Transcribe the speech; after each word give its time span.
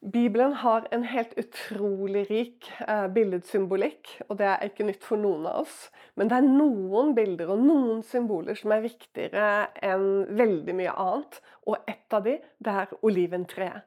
Bibelen 0.00 0.52
har 0.52 0.86
en 0.90 1.02
helt 1.04 1.32
utrolig 1.36 2.22
rik 2.30 2.68
eh, 2.88 3.06
billedsymbolikk, 3.12 4.14
og 4.30 4.38
det 4.40 4.46
er 4.48 4.62
ikke 4.64 4.86
nytt 4.88 5.02
for 5.04 5.20
noen 5.20 5.44
av 5.44 5.58
oss. 5.66 5.74
Men 6.16 6.30
det 6.30 6.38
er 6.38 6.46
noen 6.46 7.12
bilder 7.16 7.52
og 7.52 7.60
noen 7.60 8.00
symboler 8.08 8.56
som 8.56 8.72
er 8.72 8.86
viktigere 8.86 9.50
enn 9.84 10.24
veldig 10.38 10.76
mye 10.78 10.94
annet. 11.04 11.36
Og 11.68 11.84
ett 11.84 12.16
av 12.16 12.24
de, 12.24 12.38
det 12.64 12.76
er 12.84 12.94
oliventreet. 13.04 13.84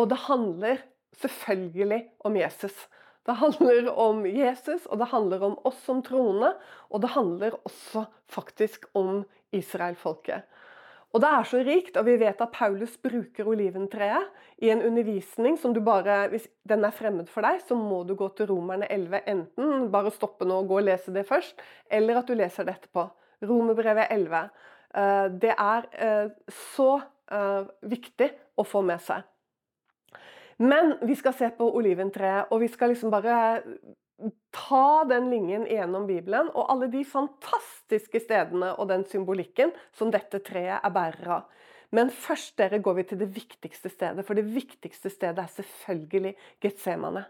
Og 0.00 0.08
det 0.08 0.22
handler 0.30 0.80
selvfølgelig 1.20 2.00
om 2.24 2.40
Jesus. 2.40 2.80
Det 3.28 3.36
handler 3.42 3.92
om 3.92 4.24
Jesus, 4.24 4.86
og 4.88 5.02
det 5.02 5.10
handler 5.12 5.44
om 5.44 5.58
oss 5.68 5.84
som 5.84 6.00
troende. 6.06 6.54
Og 6.88 7.04
det 7.04 7.12
handler 7.18 7.58
også 7.68 8.06
faktisk 8.32 8.88
om 8.96 9.26
israelfolket. 9.52 10.48
Og 11.10 11.22
det 11.22 11.30
er 11.30 11.46
så 11.48 11.60
rikt, 11.66 11.96
og 11.98 12.06
vi 12.06 12.14
vet 12.20 12.42
at 12.42 12.52
Paulus 12.54 12.92
bruker 13.02 13.48
oliventreet 13.50 14.28
i 14.62 14.70
en 14.70 14.82
undervisning 14.86 15.56
som 15.58 15.74
du 15.74 15.80
bare 15.82 16.28
Hvis 16.30 16.46
den 16.68 16.84
er 16.86 16.94
fremmed 16.94 17.26
for 17.28 17.42
deg, 17.42 17.58
så 17.66 17.74
må 17.74 18.04
du 18.06 18.14
gå 18.14 18.28
til 18.38 18.46
Romerne 18.52 18.86
11. 18.86 19.24
Enten 19.26 19.88
bare 19.90 20.12
stoppe 20.14 20.46
nå 20.46 20.60
og 20.62 20.68
gå 20.70 20.78
og 20.78 20.86
lese 20.86 21.14
det 21.14 21.26
først, 21.26 21.58
eller 21.90 22.20
at 22.20 22.30
du 22.30 22.34
leser 22.38 22.68
det 22.68 22.76
etterpå. 22.78 23.08
Romerbrevet 23.42 24.06
11. 24.10 24.50
Eh, 24.94 25.26
det 25.42 25.54
er 25.56 25.90
eh, 25.98 26.30
så 26.70 26.90
eh, 27.32 27.66
viktig 27.90 28.30
å 28.54 28.66
få 28.66 28.84
med 28.86 29.02
seg. 29.02 29.26
Men 30.60 30.94
vi 31.08 31.16
skal 31.16 31.34
se 31.34 31.48
på 31.56 31.66
oliventreet, 31.74 32.52
og 32.52 32.60
vi 32.62 32.68
skal 32.68 32.92
liksom 32.92 33.10
bare 33.10 33.62
ta 34.52 35.04
den 35.08 35.30
linjen 35.30 35.66
gjennom 35.70 36.06
Bibelen 36.08 36.50
og 36.54 36.68
alle 36.72 36.90
de 36.92 37.02
fantastiske 37.06 38.22
stedene 38.22 38.74
og 38.76 38.90
den 38.90 39.04
symbolikken 39.08 39.72
som 39.96 40.12
dette 40.12 40.42
treet 40.46 40.78
er 40.80 40.94
bærer 40.94 41.34
av. 41.38 41.66
Men 41.90 42.12
først 42.14 42.54
dere 42.58 42.78
går 42.78 43.00
vi 43.00 43.04
til 43.10 43.20
det 43.22 43.30
viktigste 43.34 43.90
stedet, 43.90 44.24
for 44.26 44.38
det 44.38 44.46
viktigste 44.46 45.10
stedet 45.10 45.42
er 45.42 45.54
selvfølgelig 45.56 46.34
Getsemane. 46.62 47.24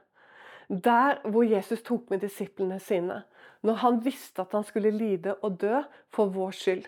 Der 0.70 1.18
hvor 1.24 1.42
Jesus 1.42 1.82
tok 1.82 2.10
med 2.10 2.20
disiplene 2.22 2.78
sine, 2.78 3.22
når 3.66 3.80
han 3.82 4.00
visste 4.04 4.44
at 4.44 4.52
han 4.52 4.64
skulle 4.64 4.92
lide 4.94 5.34
og 5.42 5.58
dø 5.60 5.80
for 6.12 6.30
vår 6.34 6.52
skyld. 6.56 6.84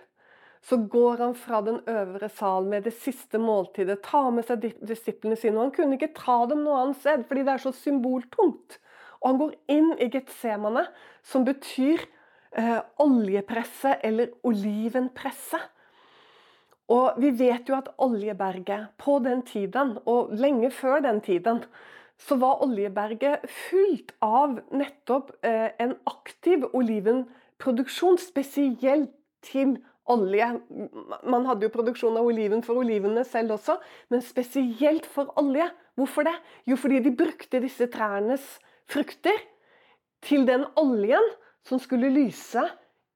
Så 0.63 0.77
går 0.87 1.17
han 1.19 1.35
fra 1.35 1.59
den 1.67 1.81
øvre 1.91 2.29
sal 2.31 2.69
med 2.71 2.85
det 2.87 2.93
siste 2.95 3.39
måltidet, 3.43 3.99
tar 4.05 4.31
med 4.31 4.47
seg 4.47 4.69
disiplene 4.79 5.37
sine. 5.37 5.57
og 5.57 5.65
Han 5.65 5.75
kunne 5.75 5.99
ikke 5.99 6.15
ta 6.15 6.45
dem 6.47 6.63
noe 6.63 6.79
annet 6.85 7.01
sted, 7.01 7.25
fordi 7.27 7.43
det 7.43 7.57
er 7.57 7.65
så 7.65 7.73
symboltungt. 7.75 8.79
Og 9.23 9.29
han 9.31 9.39
går 9.41 9.55
inn 9.71 9.93
i 10.03 10.09
Getsemane, 10.11 10.85
som 11.23 11.47
betyr 11.47 12.03
eh, 12.59 12.81
oljepresse 13.03 13.95
eller 14.03 14.35
olivenpresse. 14.47 15.61
Og 16.93 17.21
vi 17.23 17.31
vet 17.39 17.71
jo 17.71 17.77
at 17.79 17.93
Oljeberget 18.03 18.91
på 19.01 19.19
den 19.25 19.45
tiden, 19.47 19.97
og 20.05 20.35
lenge 20.37 20.71
før 20.75 21.01
den 21.01 21.23
tiden, 21.25 21.63
så 22.19 22.37
var 22.37 22.61
Oljeberget 22.67 23.47
fullt 23.49 24.13
av 24.23 24.59
nettopp 24.75 25.33
eh, 25.47 25.71
en 25.81 25.95
aktiv 26.11 26.67
olivenproduksjon, 26.73 28.19
spesielt 28.21 29.15
til 29.43 29.79
olje. 30.11 30.49
Man 31.25 31.47
hadde 31.47 31.67
jo 31.67 31.73
produksjon 31.75 32.19
av 32.19 32.27
oliven 32.27 32.63
for 32.67 32.83
olivene 32.83 33.25
selv 33.27 33.57
også, 33.57 33.79
men 34.11 34.23
spesielt 34.23 35.07
for 35.07 35.33
olje. 35.41 35.69
Hvorfor 35.99 36.27
det? 36.27 36.35
Jo, 36.67 36.77
fordi 36.81 37.01
de 37.05 37.15
brukte 37.17 37.61
disse 37.63 37.89
trærnes 37.93 38.45
frukter 38.91 39.39
til 40.23 40.47
den 40.49 40.65
oljen 40.79 41.25
som 41.67 41.81
skulle 41.83 42.11
lyse 42.13 42.63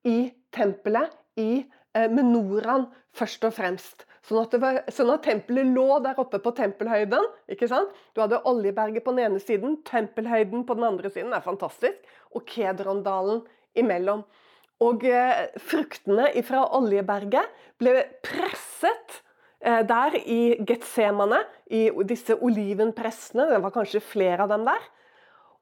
i 0.07 0.31
tempelet, 0.55 1.11
i 1.37 1.67
eh, 1.97 2.07
menoraen 2.09 2.87
først 3.17 3.45
og 3.49 3.55
fremst. 3.57 4.07
Sånn 4.27 4.41
at, 4.43 4.55
var, 4.59 4.81
sånn 4.91 5.13
at, 5.13 5.23
tempelet 5.27 5.69
lå 5.71 6.01
der 6.03 6.19
oppe 6.19 6.41
på 6.43 6.53
tempelhøyden. 6.57 7.29
ikke 7.53 7.69
sant? 7.71 7.93
Du 8.15 8.23
hadde 8.25 8.43
Oljeberget 8.49 9.05
på 9.05 9.15
den 9.15 9.29
ene 9.29 9.43
siden, 9.43 9.79
tempelhøyden 9.87 10.65
på 10.67 10.75
den 10.79 10.89
andre 10.89 11.13
siden. 11.13 11.31
Det 11.31 11.39
er 11.39 11.47
fantastisk. 11.47 12.11
Og 12.35 12.43
Kedrondalen 12.49 13.45
imellom. 13.79 14.25
Og 14.83 15.07
eh, 15.09 15.47
fruktene 15.63 16.33
fra 16.45 16.65
Oljeberget 16.77 17.55
ble 17.81 18.03
presset 18.25 19.21
eh, 19.63 19.83
der 19.87 20.19
i 20.25 20.41
Getsemane, 20.67 21.45
i 21.71 21.87
disse 22.09 22.35
olivenpressene. 22.35 23.47
Det 23.53 23.63
var 23.63 23.75
kanskje 23.79 24.03
flere 24.05 24.45
av 24.45 24.53
dem 24.53 24.67
der. 24.67 24.91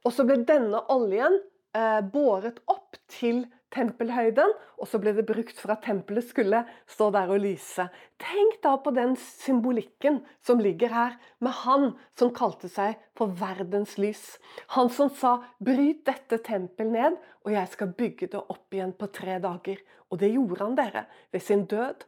Og 0.04 0.12
så 0.12 0.26
ble 0.28 0.42
denne 0.44 0.80
oljen 0.92 1.38
eh, 1.76 2.00
båret 2.12 2.60
opp 2.70 2.98
til 3.08 3.44
tempelhøyden, 3.74 4.52
og 4.78 4.88
så 4.88 5.00
ble 5.02 5.14
det 5.16 5.24
brukt 5.26 5.58
for 5.58 5.72
at 5.74 5.82
tempelet 5.86 6.26
skulle 6.28 6.60
stå 6.90 7.08
der 7.14 7.32
og 7.32 7.40
lyse. 7.42 7.86
Tenk 8.22 8.60
da 8.62 8.76
på 8.82 8.92
den 8.94 9.16
symbolikken 9.18 10.20
som 10.44 10.62
ligger 10.62 10.92
her, 10.94 11.16
med 11.42 11.56
han 11.64 11.88
som 12.18 12.32
kalte 12.36 12.70
seg 12.70 13.00
for 13.18 13.34
verdens 13.40 13.96
lys. 13.98 14.36
Han 14.76 14.90
som 14.92 15.10
sa 15.10 15.40
'bryt 15.58 16.04
dette 16.06 16.38
tempel 16.46 16.92
ned, 16.92 17.18
og 17.44 17.52
jeg 17.52 17.68
skal 17.72 17.94
bygge 17.98 18.30
det 18.36 18.42
opp 18.42 18.74
igjen 18.74 18.92
på 18.92 19.10
tre 19.10 19.40
dager'. 19.40 19.82
Og 20.10 20.20
det 20.20 20.34
gjorde 20.34 20.62
han, 20.62 20.76
dere, 20.76 21.06
ved 21.32 21.40
sin 21.40 21.64
død, 21.66 22.04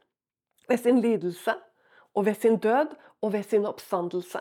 ved 0.68 0.78
sin 0.78 1.00
lidelse, 1.00 1.54
og 2.14 2.26
ved 2.26 2.34
sin 2.34 2.56
død 2.56 2.94
og 3.22 3.32
ved 3.32 3.42
sin 3.42 3.66
oppstandelse 3.66 4.40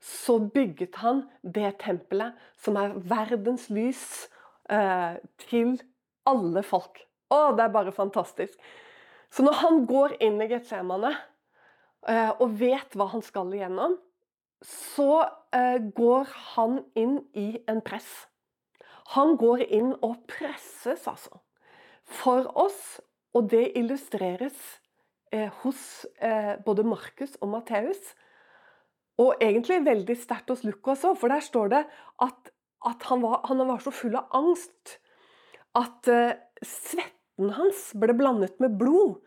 så 0.00 0.38
bygget 0.38 1.00
han 1.02 1.24
det 1.42 1.78
tempelet 1.82 2.36
som 2.62 2.78
er 2.78 2.94
verdens 3.10 3.66
lys 3.72 4.02
eh, 4.70 5.18
til 5.48 5.78
alle 6.28 6.62
folk. 6.66 7.00
Å, 7.34 7.52
det 7.56 7.66
er 7.66 7.74
bare 7.74 7.94
fantastisk. 7.94 8.54
Så 9.28 9.44
når 9.44 9.58
han 9.62 9.82
går 9.88 10.16
inn 10.24 10.38
i 10.40 10.48
Getsemane 10.48 11.12
eh, 12.08 12.30
og 12.30 12.54
vet 12.60 12.94
hva 12.96 13.08
han 13.12 13.24
skal 13.26 13.50
igjennom, 13.52 13.98
så 14.64 15.24
eh, 15.54 15.82
går 15.98 16.30
han 16.54 16.80
inn 16.98 17.18
i 17.36 17.50
en 17.68 17.82
press. 17.84 18.08
Han 19.16 19.36
går 19.40 19.66
inn 19.66 19.92
og 20.04 20.20
presses, 20.30 21.06
altså. 21.08 21.42
For 22.08 22.46
oss, 22.56 22.98
og 23.36 23.50
det 23.52 23.72
illustreres 23.76 24.56
hos 25.60 25.80
både 26.64 26.84
Markus 26.88 27.34
og 27.44 27.50
Matteus, 27.52 28.14
og 29.18 29.42
egentlig 29.42 29.80
veldig 29.86 30.14
sterkt 30.18 30.52
hos 30.52 30.64
Lukas 30.66 31.02
òg, 31.06 31.16
for 31.18 31.32
der 31.32 31.42
står 31.42 31.72
det 31.72 31.84
at, 32.24 32.50
at 32.86 33.06
han, 33.10 33.22
var, 33.24 33.40
han, 33.50 33.62
var, 33.66 33.80
så 33.82 33.92
full 33.94 34.14
av 34.18 34.30
angst 34.38 34.98
at 35.78 36.10
uh, 36.10 36.36
svetten 36.62 37.50
hans 37.56 37.88
ble 37.98 38.14
blandet 38.18 38.58
med 38.62 38.78
blod. 38.78 39.18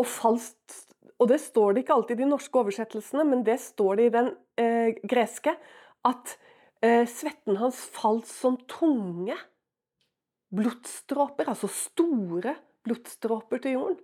Og 0.00 0.08
falskt 0.08 0.88
Og 1.20 1.28
det 1.30 1.36
står 1.38 1.74
det 1.74 1.82
ikke 1.82 1.94
alltid 1.94 2.16
i 2.16 2.24
de 2.24 2.30
norske 2.32 2.58
oversettelsene, 2.58 3.22
men 3.28 3.44
det 3.46 3.58
står 3.62 3.98
det 3.98 4.06
i 4.08 4.14
den 4.16 4.30
uh, 4.58 4.90
greske. 5.06 5.54
At 6.02 6.34
uh, 6.82 7.04
svetten 7.06 7.60
hans 7.60 7.78
falt 7.94 8.26
som 8.26 8.56
tunge 8.70 9.36
blodstråper, 10.52 11.48
altså 11.52 11.70
store 11.70 12.56
blodstråper 12.82 13.62
til 13.62 13.78
jorden. 13.78 14.00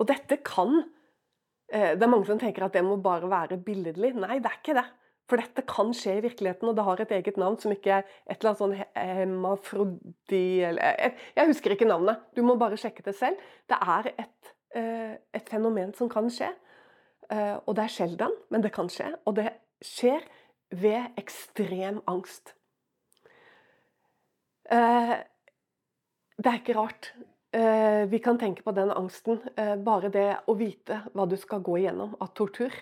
Og 0.00 0.08
dette 0.08 0.40
kan 0.44 0.80
det 1.66 2.02
er 2.02 2.10
mange 2.10 2.28
som 2.28 2.38
tenker 2.38 2.62
at 2.62 2.76
det 2.76 2.84
må 2.86 2.94
bare 3.02 3.26
være 3.30 3.56
billedlig. 3.58 4.12
Nei, 4.14 4.38
det 4.38 4.50
er 4.52 4.58
ikke 4.60 4.76
det. 4.78 4.86
For 5.26 5.42
dette 5.42 5.64
kan 5.66 5.90
skje 5.96 6.20
i 6.20 6.22
virkeligheten, 6.22 6.68
og 6.70 6.76
det 6.78 6.84
har 6.86 7.00
et 7.02 7.12
eget 7.16 7.38
navn 7.40 7.56
som 7.58 7.72
ikke 7.74 7.96
er 7.96 8.04
et 8.30 8.36
eller 8.36 8.52
annet 8.52 8.60
sånn 8.60 8.76
hemafrodi 8.94 10.44
eller 10.68 11.16
Jeg 11.34 11.50
husker 11.50 11.74
ikke 11.74 11.88
navnet. 11.88 12.22
Du 12.36 12.44
må 12.46 12.54
bare 12.60 12.78
sjekke 12.78 13.02
det 13.02 13.16
selv. 13.18 13.40
Det 13.66 13.78
er 13.80 14.12
et, 14.12 14.52
eh, 14.78 15.16
et 15.34 15.50
fenomen 15.50 15.90
som 15.98 16.08
kan 16.08 16.30
skje. 16.30 16.52
Eh, 17.30 17.56
og 17.58 17.74
det 17.74 17.84
er 17.84 17.94
sjelden, 17.96 18.36
men 18.50 18.62
det 18.62 18.72
kan 18.72 18.86
skje. 18.86 19.16
Og 19.26 19.34
det 19.40 19.50
skjer 19.82 20.22
ved 20.70 21.18
ekstrem 21.18 21.98
angst. 22.06 22.54
Det 24.70 26.50
er 26.50 26.58
ikke 26.58 26.74
rart. 26.78 27.12
Eh, 27.56 28.06
vi 28.06 28.18
kan 28.18 28.38
tenke 28.38 28.62
på 28.62 28.72
den 28.72 28.90
angsten. 28.90 29.38
Eh, 29.56 29.76
bare 29.76 30.10
det 30.12 30.28
å 30.44 30.54
vite 30.58 30.98
hva 31.14 31.24
du 31.24 31.38
skal 31.40 31.62
gå 31.64 31.78
igjennom 31.80 32.12
av 32.20 32.34
tortur. 32.36 32.74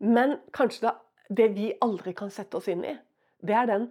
Men 0.00 0.38
kanskje 0.56 0.94
det, 1.28 1.48
vi 1.52 1.72
aldri 1.84 2.14
kan 2.16 2.32
sette 2.32 2.56
oss 2.56 2.70
inn 2.72 2.86
i, 2.88 2.94
det 3.44 3.56
er 3.58 3.68
den 3.68 3.84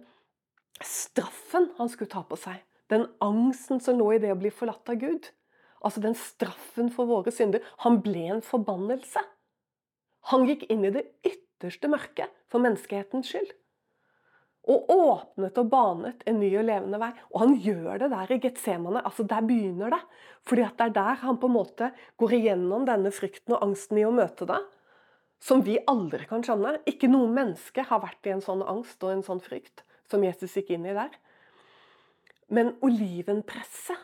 straffen 0.82 1.70
han 1.78 1.92
skulle 1.92 2.10
ta 2.10 2.24
på 2.26 2.38
seg. 2.40 2.58
Den 2.90 3.06
angsten 3.22 3.78
som 3.80 4.00
lå 4.00 4.10
i 4.16 4.18
det 4.18 4.32
å 4.34 4.40
bli 4.40 4.50
forlatt 4.50 4.90
av 4.90 4.98
Gud. 4.98 5.30
Altså 5.86 6.02
den 6.02 6.18
straffen 6.18 6.90
for 6.90 7.06
våre 7.06 7.30
synder. 7.30 7.62
Han 7.86 8.00
ble 8.02 8.26
en 8.34 8.42
forbannelse. 8.42 9.22
Han 10.32 10.48
gikk 10.50 10.66
inn 10.70 10.82
i 10.88 10.94
det 10.94 11.06
ytterste 11.22 11.90
mørket 11.90 12.34
for 12.50 12.64
menneskehetens 12.64 13.30
skyld 13.30 13.54
og 14.70 14.90
åpnet 14.94 15.56
og 15.58 15.70
banet 15.72 16.20
en 16.28 16.38
ny 16.38 16.52
og 16.54 16.66
levende 16.68 17.00
vei. 17.02 17.10
Og 17.32 17.40
han 17.42 17.56
gjør 17.64 18.04
det 18.04 18.10
der 18.12 18.30
i 18.30 18.38
Getsemane. 18.44 19.02
altså 19.02 19.24
Der 19.26 19.42
begynner 19.42 19.90
det. 19.90 20.00
Fordi 20.46 20.62
at 20.62 20.76
det 20.78 20.86
er 20.86 20.94
der 20.98 21.18
han 21.24 21.38
på 21.42 21.50
en 21.50 21.56
måte 21.56 21.90
går 22.18 22.36
igjennom 22.38 22.86
denne 22.86 23.10
frykten 23.10 23.56
og 23.56 23.64
angsten 23.66 23.98
i 23.98 24.06
å 24.06 24.14
møte 24.14 24.46
det. 24.46 24.60
Som 25.42 25.64
vi 25.66 25.80
aldri 25.90 26.28
kan 26.30 26.46
skjønne. 26.46 26.76
Ikke 26.86 27.10
noe 27.10 27.30
menneske 27.30 27.82
har 27.88 28.04
vært 28.04 28.30
i 28.30 28.36
en 28.36 28.44
sånn 28.44 28.62
angst 28.62 29.02
og 29.02 29.16
en 29.16 29.26
sånn 29.26 29.42
frykt 29.42 29.82
som 30.10 30.22
Jesus 30.22 30.54
gikk 30.54 30.70
inn 30.76 30.86
i 30.86 30.94
der. 30.94 31.10
Men 32.52 32.74
olivenpresset, 32.84 33.98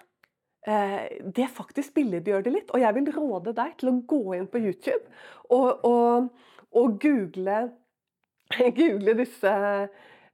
eh, 0.66 1.22
det 1.22 1.50
faktisk 1.54 1.94
billedgjør 1.94 2.42
det 2.42 2.54
litt. 2.56 2.70
Og 2.74 2.82
jeg 2.82 2.94
vil 2.98 3.12
råde 3.14 3.54
deg 3.54 3.78
til 3.78 3.92
å 3.92 3.98
gå 4.10 4.22
inn 4.34 4.50
på 4.50 4.58
YouTube 4.58 5.04
og, 5.54 5.84
og, 5.84 6.30
og 6.74 6.98
google 6.98 7.68
google 8.80 9.14
disse 9.18 9.54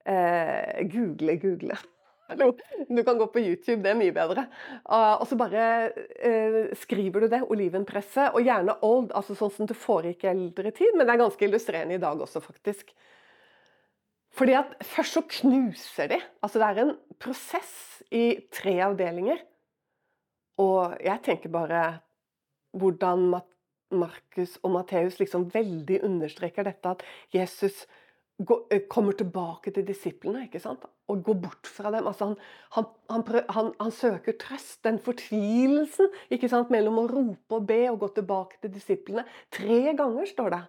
eh, 0.05 0.85
Google, 0.93 1.37
google. 1.43 1.79
Du 2.89 3.05
kan 3.05 3.19
gå 3.19 3.27
på 3.27 3.41
YouTube, 3.43 3.83
det 3.85 3.91
er 3.93 3.99
mye 3.99 4.15
bedre. 4.17 4.47
Uh, 4.89 5.21
og 5.21 5.27
så 5.29 5.37
bare 5.37 5.65
eh, 6.17 6.61
skriver 6.81 7.25
du 7.25 7.29
det, 7.35 7.43
olivenpresse, 7.53 8.31
og 8.33 8.47
gjerne 8.47 8.79
old, 8.87 9.11
altså 9.17 9.37
sånn 9.37 9.53
som 9.53 9.69
det 9.69 9.77
foregikk 9.77 10.25
i 10.25 10.31
eldre 10.33 10.73
tid, 10.75 10.97
men 10.97 11.05
det 11.05 11.15
er 11.15 11.21
ganske 11.21 11.47
illustrerende 11.47 11.99
i 11.99 12.03
dag 12.03 12.23
også, 12.25 12.41
faktisk. 12.45 12.95
Fordi 14.35 14.57
at 14.59 14.73
først 14.83 15.19
så 15.19 15.23
knuser 15.37 16.11
de. 16.11 16.19
Altså 16.43 16.59
det 16.59 16.71
er 16.71 16.81
en 16.83 16.95
prosess 17.23 17.75
i 18.11 18.25
tre 18.51 18.79
avdelinger. 18.83 19.45
Og 20.59 20.97
jeg 21.03 21.23
tenker 21.27 21.53
bare 21.55 21.83
hvordan 22.75 23.37
Markus 23.95 24.57
og 24.63 24.73
Matteus 24.75 25.21
liksom 25.21 25.47
veldig 25.55 26.01
understreker 26.07 26.67
dette 26.67 26.97
at 26.97 27.05
Jesus 27.35 27.85
kommer 28.91 29.15
tilbake 29.15 29.71
til 29.71 29.87
disiplene 29.87 30.49
ikke 30.49 30.61
sant? 30.61 30.83
og 31.09 31.21
går 31.23 31.35
bort 31.39 31.69
fra 31.69 31.91
dem. 31.93 32.07
Altså 32.09 32.31
han, 32.31 32.37
han, 32.75 32.87
han, 33.11 33.23
prøver, 33.23 33.75
han, 33.81 33.93
søker 33.93 34.35
trøst, 34.41 34.81
den 34.85 34.99
fortvilelsen 34.99 36.09
ikke 36.31 36.49
sant? 36.51 36.71
mellom 36.71 36.99
å 36.99 37.07
rope 37.11 37.59
og 37.59 37.67
be 37.69 37.85
og 37.93 38.01
gå 38.03 38.09
tilbake 38.17 38.59
til 38.63 38.73
disiplene. 38.75 39.27
Tre 39.55 39.95
ganger 39.95 40.27
står 40.27 40.55
det. 40.57 40.63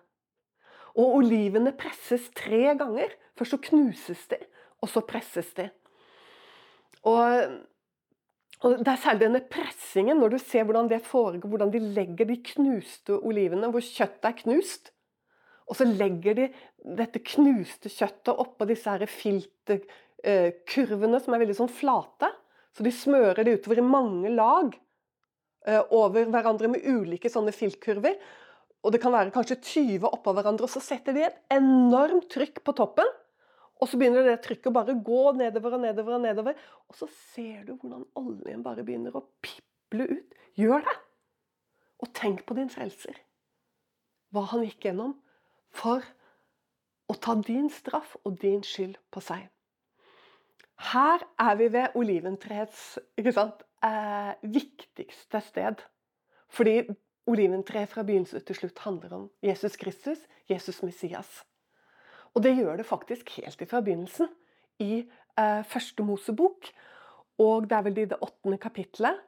Og 0.95 1.17
olivene 1.19 1.73
presses 1.75 2.29
tre 2.35 2.75
ganger. 2.77 3.15
Først 3.35 3.55
så 3.55 3.61
knuses 3.69 4.27
de, 4.31 4.37
og 4.79 4.91
så 4.91 5.01
presses 5.03 5.49
de. 5.57 5.69
Og, 7.05 7.55
og 8.61 8.77
Det 8.79 8.91
er 8.93 9.01
særlig 9.01 9.25
denne 9.25 9.43
pressingen, 9.51 10.21
når 10.21 10.35
du 10.35 10.37
ser 10.39 10.63
hvordan 10.63 10.89
det 10.91 11.01
foregår, 11.03 11.49
hvordan 11.49 11.73
de 11.73 11.81
legger 11.97 12.29
de 12.29 12.37
knuste 12.53 13.17
olivene, 13.17 13.71
hvor 13.73 13.83
kjøttet 13.83 14.29
er 14.29 14.37
knust. 14.43 14.94
Og 15.65 15.73
så 15.79 15.85
legger 15.89 16.35
de 16.37 16.45
dette 16.97 17.19
knuste 17.25 17.89
kjøttet 17.89 18.41
oppå 18.41 18.65
disse 18.69 18.91
her 18.91 19.05
filterkurvene 19.09 21.19
som 21.23 21.33
er 21.33 21.41
veldig 21.41 21.57
sånn 21.57 21.73
flate. 21.73 22.29
Så 22.75 22.81
de 22.85 22.91
smører 22.93 23.43
det 23.45 23.55
utover 23.59 23.77
i 23.81 23.85
mange 23.85 24.29
lag 24.35 24.67
eh, 25.65 25.83
over 25.95 26.25
hverandre 26.29 26.67
med 26.69 26.85
ulike 26.85 27.29
sånne 27.31 27.53
filtkurver. 27.55 28.15
Og 28.85 28.89
det 28.93 29.01
kan 29.01 29.15
være 29.15 29.33
kanskje 29.33 29.57
20 29.57 30.05
oppå 30.11 30.29
hverandre. 30.37 30.65
Og 30.67 30.73
så 30.75 30.81
setter 30.83 31.11
de 31.15 31.21
et 31.25 31.39
enormt 31.55 32.29
trykk 32.33 32.57
på 32.65 32.71
toppen. 32.77 33.09
Og 33.81 33.85
så 33.89 33.97
begynner 33.99 34.23
det 34.27 34.43
trykket 34.45 34.69
å 34.69 34.75
bare 34.75 35.01
gå 35.03 35.23
nedover 35.35 35.75
og 35.75 35.81
nedover 35.83 36.11
og 36.19 36.23
nedover. 36.27 36.53
Og 36.85 36.93
så 36.99 37.07
ser 37.33 37.59
du 37.65 37.71
hvordan 37.73 38.03
oljen 38.21 38.61
bare 38.63 38.85
begynner 38.85 39.13
å 39.17 39.25
piple 39.43 40.03
ut. 40.13 40.29
Gjør 40.59 40.81
det! 40.85 40.95
Og 42.05 42.07
tenk 42.15 42.39
på 42.45 42.53
din 42.59 42.71
frelser. 42.71 43.15
Hva 44.35 44.43
han 44.51 44.65
gikk 44.67 44.81
gjennom 44.89 45.15
for 45.75 46.05
å 47.11 47.17
ta 47.21 47.35
din 47.45 47.67
straff 47.69 48.15
og 48.23 48.39
din 48.41 48.63
skyld 48.65 48.97
på 49.13 49.21
seg. 49.23 49.49
Her 50.91 51.23
er 51.39 51.55
vi 51.59 51.67
ved 51.71 51.95
oliventreets 51.95 52.97
eh, 53.19 54.31
viktigste 54.41 55.41
sted. 55.43 55.83
Fordi 56.51 56.81
oliventreet 57.31 57.89
fra 57.89 58.03
begynnelse 58.05 58.41
til 58.45 58.59
slutt 58.59 58.81
handler 58.85 59.13
om 59.15 59.27
Jesus 59.43 59.77
Kristus, 59.79 60.19
Jesus 60.49 60.81
Messias. 60.83 61.43
Og 62.35 62.43
det 62.43 62.55
gjør 62.57 62.77
det 62.77 62.87
faktisk 62.89 63.31
helt 63.39 63.63
fra 63.69 63.81
begynnelsen 63.81 64.27
i 64.83 65.05
eh, 65.39 65.63
første 65.63 66.03
Mosebok. 66.03 66.67
Og 67.39 67.69
det 67.69 67.77
er 67.77 67.87
vel 67.87 68.03
i 68.03 68.09
det 68.11 68.19
åttende 68.21 68.59
kapitlet, 68.59 69.21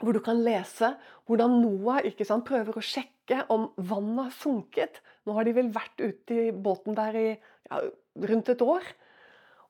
hvor 0.00 0.14
du 0.14 0.20
kan 0.24 0.40
lese 0.44 0.94
hvordan 1.26 1.58
Noah 1.62 2.04
sant, 2.24 2.46
prøver 2.46 2.76
å 2.76 2.84
sjekke 2.84 3.17
om 3.52 3.68
vannet 3.76 4.28
har 4.28 4.34
sunket. 4.38 5.02
Nå 5.26 5.36
har 5.36 5.46
de 5.46 5.54
vel 5.56 5.70
vært 5.74 6.00
ute 6.00 6.40
i 6.48 6.48
båten 6.52 6.96
der 6.96 7.18
i 7.18 7.28
ja, 7.34 7.82
rundt 8.30 8.50
et 8.52 8.64
år. 8.64 8.86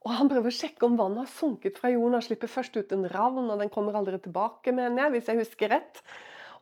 Og 0.07 0.15
Han 0.15 0.31
prøver 0.31 0.53
å 0.53 0.55
sjekke 0.55 0.87
om 0.87 0.97
vannet 0.99 1.25
har 1.27 1.33
sunket 1.33 1.79
fra 1.81 1.91
jorden. 1.93 2.17
Han 2.17 2.25
slipper 2.25 2.51
først 2.51 2.77
ut 2.79 2.93
en 2.95 3.09
ravn, 3.11 3.51
og 3.51 3.61
den 3.61 3.73
kommer 3.73 3.97
aldri 3.99 4.21
tilbake, 4.23 4.73
mener 4.73 5.05
jeg, 5.05 5.15
hvis 5.17 5.31
jeg 5.31 5.41
husker 5.43 5.73
rett. 5.75 6.03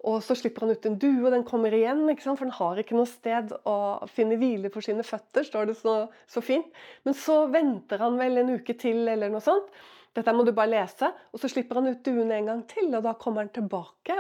Og 0.07 0.23
Så 0.25 0.37
slipper 0.39 0.65
han 0.65 0.73
ut 0.77 0.87
en 0.89 0.99
due, 1.01 1.25
og 1.25 1.33
den 1.35 1.45
kommer 1.47 1.75
igjen, 1.75 2.05
for 2.23 2.45
den 2.45 2.57
har 2.57 2.81
ikke 2.81 2.97
noe 2.97 3.11
sted 3.11 3.53
å 3.67 3.77
finne 4.13 4.39
hvile 4.41 4.71
for 4.73 4.85
sine 4.85 5.05
føtter, 5.07 5.47
står 5.47 5.71
det 5.71 5.77
så, 5.81 5.99
så 6.31 6.43
fint. 6.45 6.69
Men 7.05 7.17
så 7.17 7.45
venter 7.53 8.03
han 8.03 8.19
vel 8.21 8.41
en 8.41 8.57
uke 8.57 8.77
til, 8.79 9.05
eller 9.09 9.33
noe 9.33 9.45
sånt. 9.45 9.69
Dette 10.17 10.33
må 10.33 10.47
du 10.47 10.55
bare 10.57 10.73
lese. 10.73 11.11
Og 11.33 11.43
så 11.43 11.51
slipper 11.53 11.81
han 11.81 11.91
ut 11.93 12.05
duen 12.07 12.33
en 12.33 12.51
gang 12.53 12.65
til, 12.71 12.89
og 12.95 13.05
da 13.05 13.17
kommer 13.21 13.45
han 13.45 13.53
tilbake. 13.53 14.17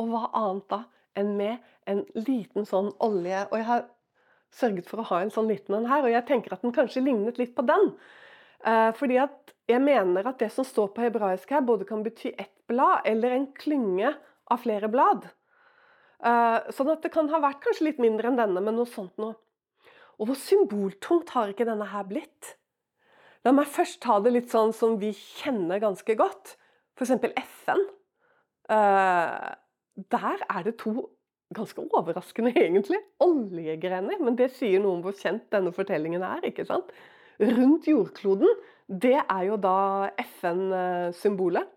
Og 0.00 0.10
hva 0.10 0.28
annet 0.40 0.68
da 0.72 0.82
enn 1.20 1.34
med 1.38 1.73
en 1.90 2.04
liten 2.16 2.66
sånn 2.68 2.90
olje. 3.04 3.44
Og 3.50 3.58
jeg 3.60 3.68
har 3.68 3.86
sørget 4.54 4.88
for 4.90 5.02
å 5.02 5.08
ha 5.10 5.22
en 5.22 5.32
sånn 5.34 5.50
liten 5.50 5.76
en 5.78 5.88
her, 5.90 6.04
og 6.04 6.14
jeg 6.14 6.26
tenker 6.28 6.54
at 6.54 6.62
den 6.64 6.74
kanskje 6.74 7.02
lignet 7.04 7.40
litt 7.40 7.54
på 7.56 7.64
den. 7.66 7.92
Eh, 8.64 8.90
fordi 8.96 9.18
at 9.22 9.54
jeg 9.68 9.82
mener 9.82 10.26
at 10.28 10.40
det 10.42 10.50
som 10.52 10.66
står 10.66 10.92
på 10.94 11.04
hebraisk 11.04 11.50
her, 11.52 11.64
både 11.64 11.88
kan 11.88 12.04
bety 12.04 12.34
ett 12.38 12.54
blad 12.70 13.06
eller 13.08 13.34
en 13.34 13.48
klynge 13.56 14.14
av 14.52 14.62
flere 14.62 14.90
blad. 14.92 15.26
Eh, 16.24 16.58
sånn 16.72 16.92
at 16.92 17.02
det 17.04 17.12
kan 17.14 17.28
ha 17.32 17.40
vært 17.42 17.62
kanskje 17.64 17.90
litt 17.90 18.02
mindre 18.02 18.30
enn 18.30 18.38
denne, 18.40 18.62
men 18.64 18.78
noe 18.78 18.88
sånt 18.88 19.16
noe. 19.20 19.36
Og 20.20 20.30
hvor 20.30 20.38
symboltungt 20.38 21.32
har 21.34 21.50
ikke 21.50 21.66
denne 21.66 21.88
her 21.90 22.06
blitt? 22.06 22.54
La 23.44 23.52
meg 23.52 23.68
først 23.68 24.00
ta 24.04 24.20
det 24.24 24.32
litt 24.32 24.52
sånn 24.52 24.72
som 24.72 24.96
vi 25.00 25.10
kjenner 25.12 25.82
ganske 25.82 26.16
godt. 26.16 26.54
F.eks. 26.96 27.12
FN. 27.42 27.82
Uh, 28.70 29.52
der 30.14 30.44
er 30.46 30.62
det 30.64 30.78
to 30.80 31.10
ganske 31.54 31.84
overraskende, 31.92 32.54
egentlig, 32.56 33.00
oljegrener. 33.22 34.20
Men 34.22 34.38
det 34.38 34.52
sier 34.56 34.82
noe 34.82 34.98
om 34.98 35.04
hvor 35.04 35.16
kjent 35.18 35.46
denne 35.52 35.72
fortellingen 35.74 36.24
er. 36.24 36.44
ikke 36.48 36.66
sant? 36.68 36.92
Rundt 37.40 37.88
jordkloden, 37.90 38.50
det 38.88 39.18
er 39.20 39.42
jo 39.48 39.56
da 39.60 39.78
FN-symbolet. 40.22 41.70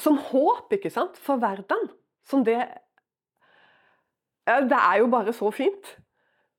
Som 0.00 0.20
håp, 0.30 0.70
ikke 0.72 0.92
sant, 0.92 1.18
for 1.18 1.42
verden. 1.42 1.90
Som 2.24 2.46
det 2.46 2.62
Det 4.46 4.78
er 4.78 4.96
jo 4.98 5.06
bare 5.06 5.32
så 5.32 5.50
fint. 5.50 5.96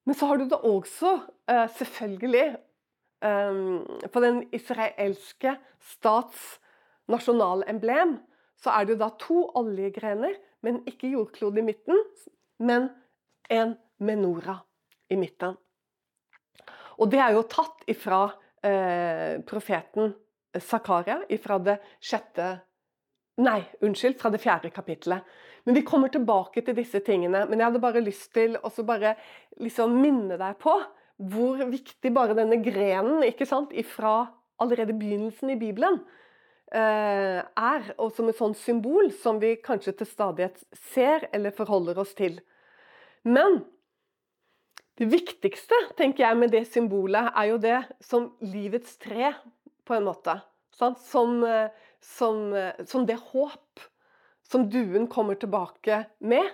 Men 0.06 0.15
så 0.15 0.27
har 0.27 0.38
du 0.38 0.45
det 0.50 0.57
også, 0.57 1.19
uh, 1.51 1.68
selvfølgelig, 1.77 2.56
Ehm, 3.21 3.86
på 4.13 4.21
den 4.24 4.42
israelske 4.53 5.53
stats 5.94 6.57
nasjonalemblem 7.12 8.15
så 8.62 8.74
er 8.74 8.86
det 8.86 8.95
jo 8.95 9.01
da 9.01 9.09
to 9.21 9.44
oljegrener, 9.57 10.33
men 10.66 10.81
ikke 10.90 11.12
jordklode 11.12 11.62
i 11.62 11.66
midten, 11.66 12.02
men 12.62 12.90
en 13.52 13.75
menora 14.02 14.60
i 15.12 15.18
midten. 15.19 15.58
Og 17.01 17.10
det 17.12 17.22
er 17.22 17.36
jo 17.36 17.46
tatt 17.50 17.86
ifra 17.89 18.25
eh, 18.63 19.41
profeten 19.48 20.13
Zakaria, 20.60 21.22
ifra 21.32 21.58
det 21.63 21.80
sjette 22.03 22.51
Nei, 23.41 23.62
unnskyld, 23.82 24.18
fra 24.20 24.30
det 24.30 24.41
fjerde 24.44 24.70
kapittelet. 24.75 25.24
Men 25.65 25.77
vi 25.77 25.82
kommer 25.88 26.12
tilbake 26.13 26.62
til 26.65 26.75
disse 26.77 27.00
tingene. 27.06 27.46
Men 27.50 27.62
jeg 27.62 27.70
hadde 27.70 27.82
bare 27.82 28.03
lyst 28.03 28.27
til 28.36 28.58
å 28.60 28.70
bare 28.86 29.15
liksom 29.63 29.96
minne 29.98 30.38
deg 30.38 30.60
på 30.62 30.75
hvor 31.32 31.63
viktig 31.70 32.12
bare 32.13 32.36
denne 32.38 32.60
grenen 32.62 33.24
ikke 33.25 33.48
sant, 33.50 33.74
ifra 33.74 34.27
allerede 34.62 34.94
begynnelsen 35.00 35.53
i 35.53 35.58
Bibelen 35.58 36.01
er, 36.72 37.88
og 38.00 38.13
som 38.16 38.30
et 38.32 38.38
sånt 38.38 38.60
symbol 38.60 39.10
som 39.20 39.42
vi 39.42 39.58
kanskje 39.60 39.94
til 40.00 40.08
stadighet 40.08 40.62
ser 40.94 41.28
eller 41.36 41.51
forholder 41.56 42.00
oss 42.00 42.13
til. 42.16 42.38
Men 43.28 43.60
det 45.00 45.08
viktigste 45.10 45.78
tenker 45.98 46.28
jeg 46.28 46.38
med 46.38 46.51
det 46.54 46.66
symbolet, 46.70 47.32
er 47.36 47.48
jo 47.50 47.58
det 47.62 47.80
som 48.06 48.32
livets 48.44 48.98
tre, 49.01 49.34
på 49.88 49.96
en 49.98 50.06
måte. 50.06 50.36
Som, 50.78 50.96
som, 51.01 51.42
som, 52.86 53.06
det 53.06 53.18
håp 53.32 53.82
som 54.46 54.68
duen 54.70 55.08
kommer 55.12 55.40
tilbake 55.42 56.04
med, 56.20 56.48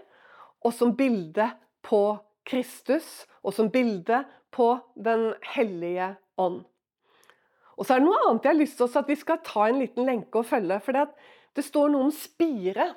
og 0.64 0.74
som 0.74 0.96
bilde 0.98 1.50
på 1.86 2.02
Kristus, 2.48 3.26
og 3.44 3.56
som 3.56 3.72
bilde 3.72 4.24
på 4.52 4.70
Den 4.96 5.34
hellige 5.54 6.14
ånd. 6.40 6.64
Og 7.78 7.86
så 7.86 7.96
er 7.96 8.02
det 8.02 8.08
noe 8.08 8.22
annet 8.26 8.48
jeg 8.48 8.56
har 8.56 8.60
lyst 8.60 8.80
til 8.80 9.00
at 9.00 9.10
vi 9.10 9.18
skal 9.20 9.44
ta 9.46 9.68
en 9.70 9.82
liten 9.82 10.08
lenke 10.08 10.42
og 10.42 10.48
følge. 10.50 10.80
For 10.84 10.98
det, 10.98 11.66
står 11.66 11.92
noe 11.94 12.08
om 12.08 12.14
spire. 12.14 12.88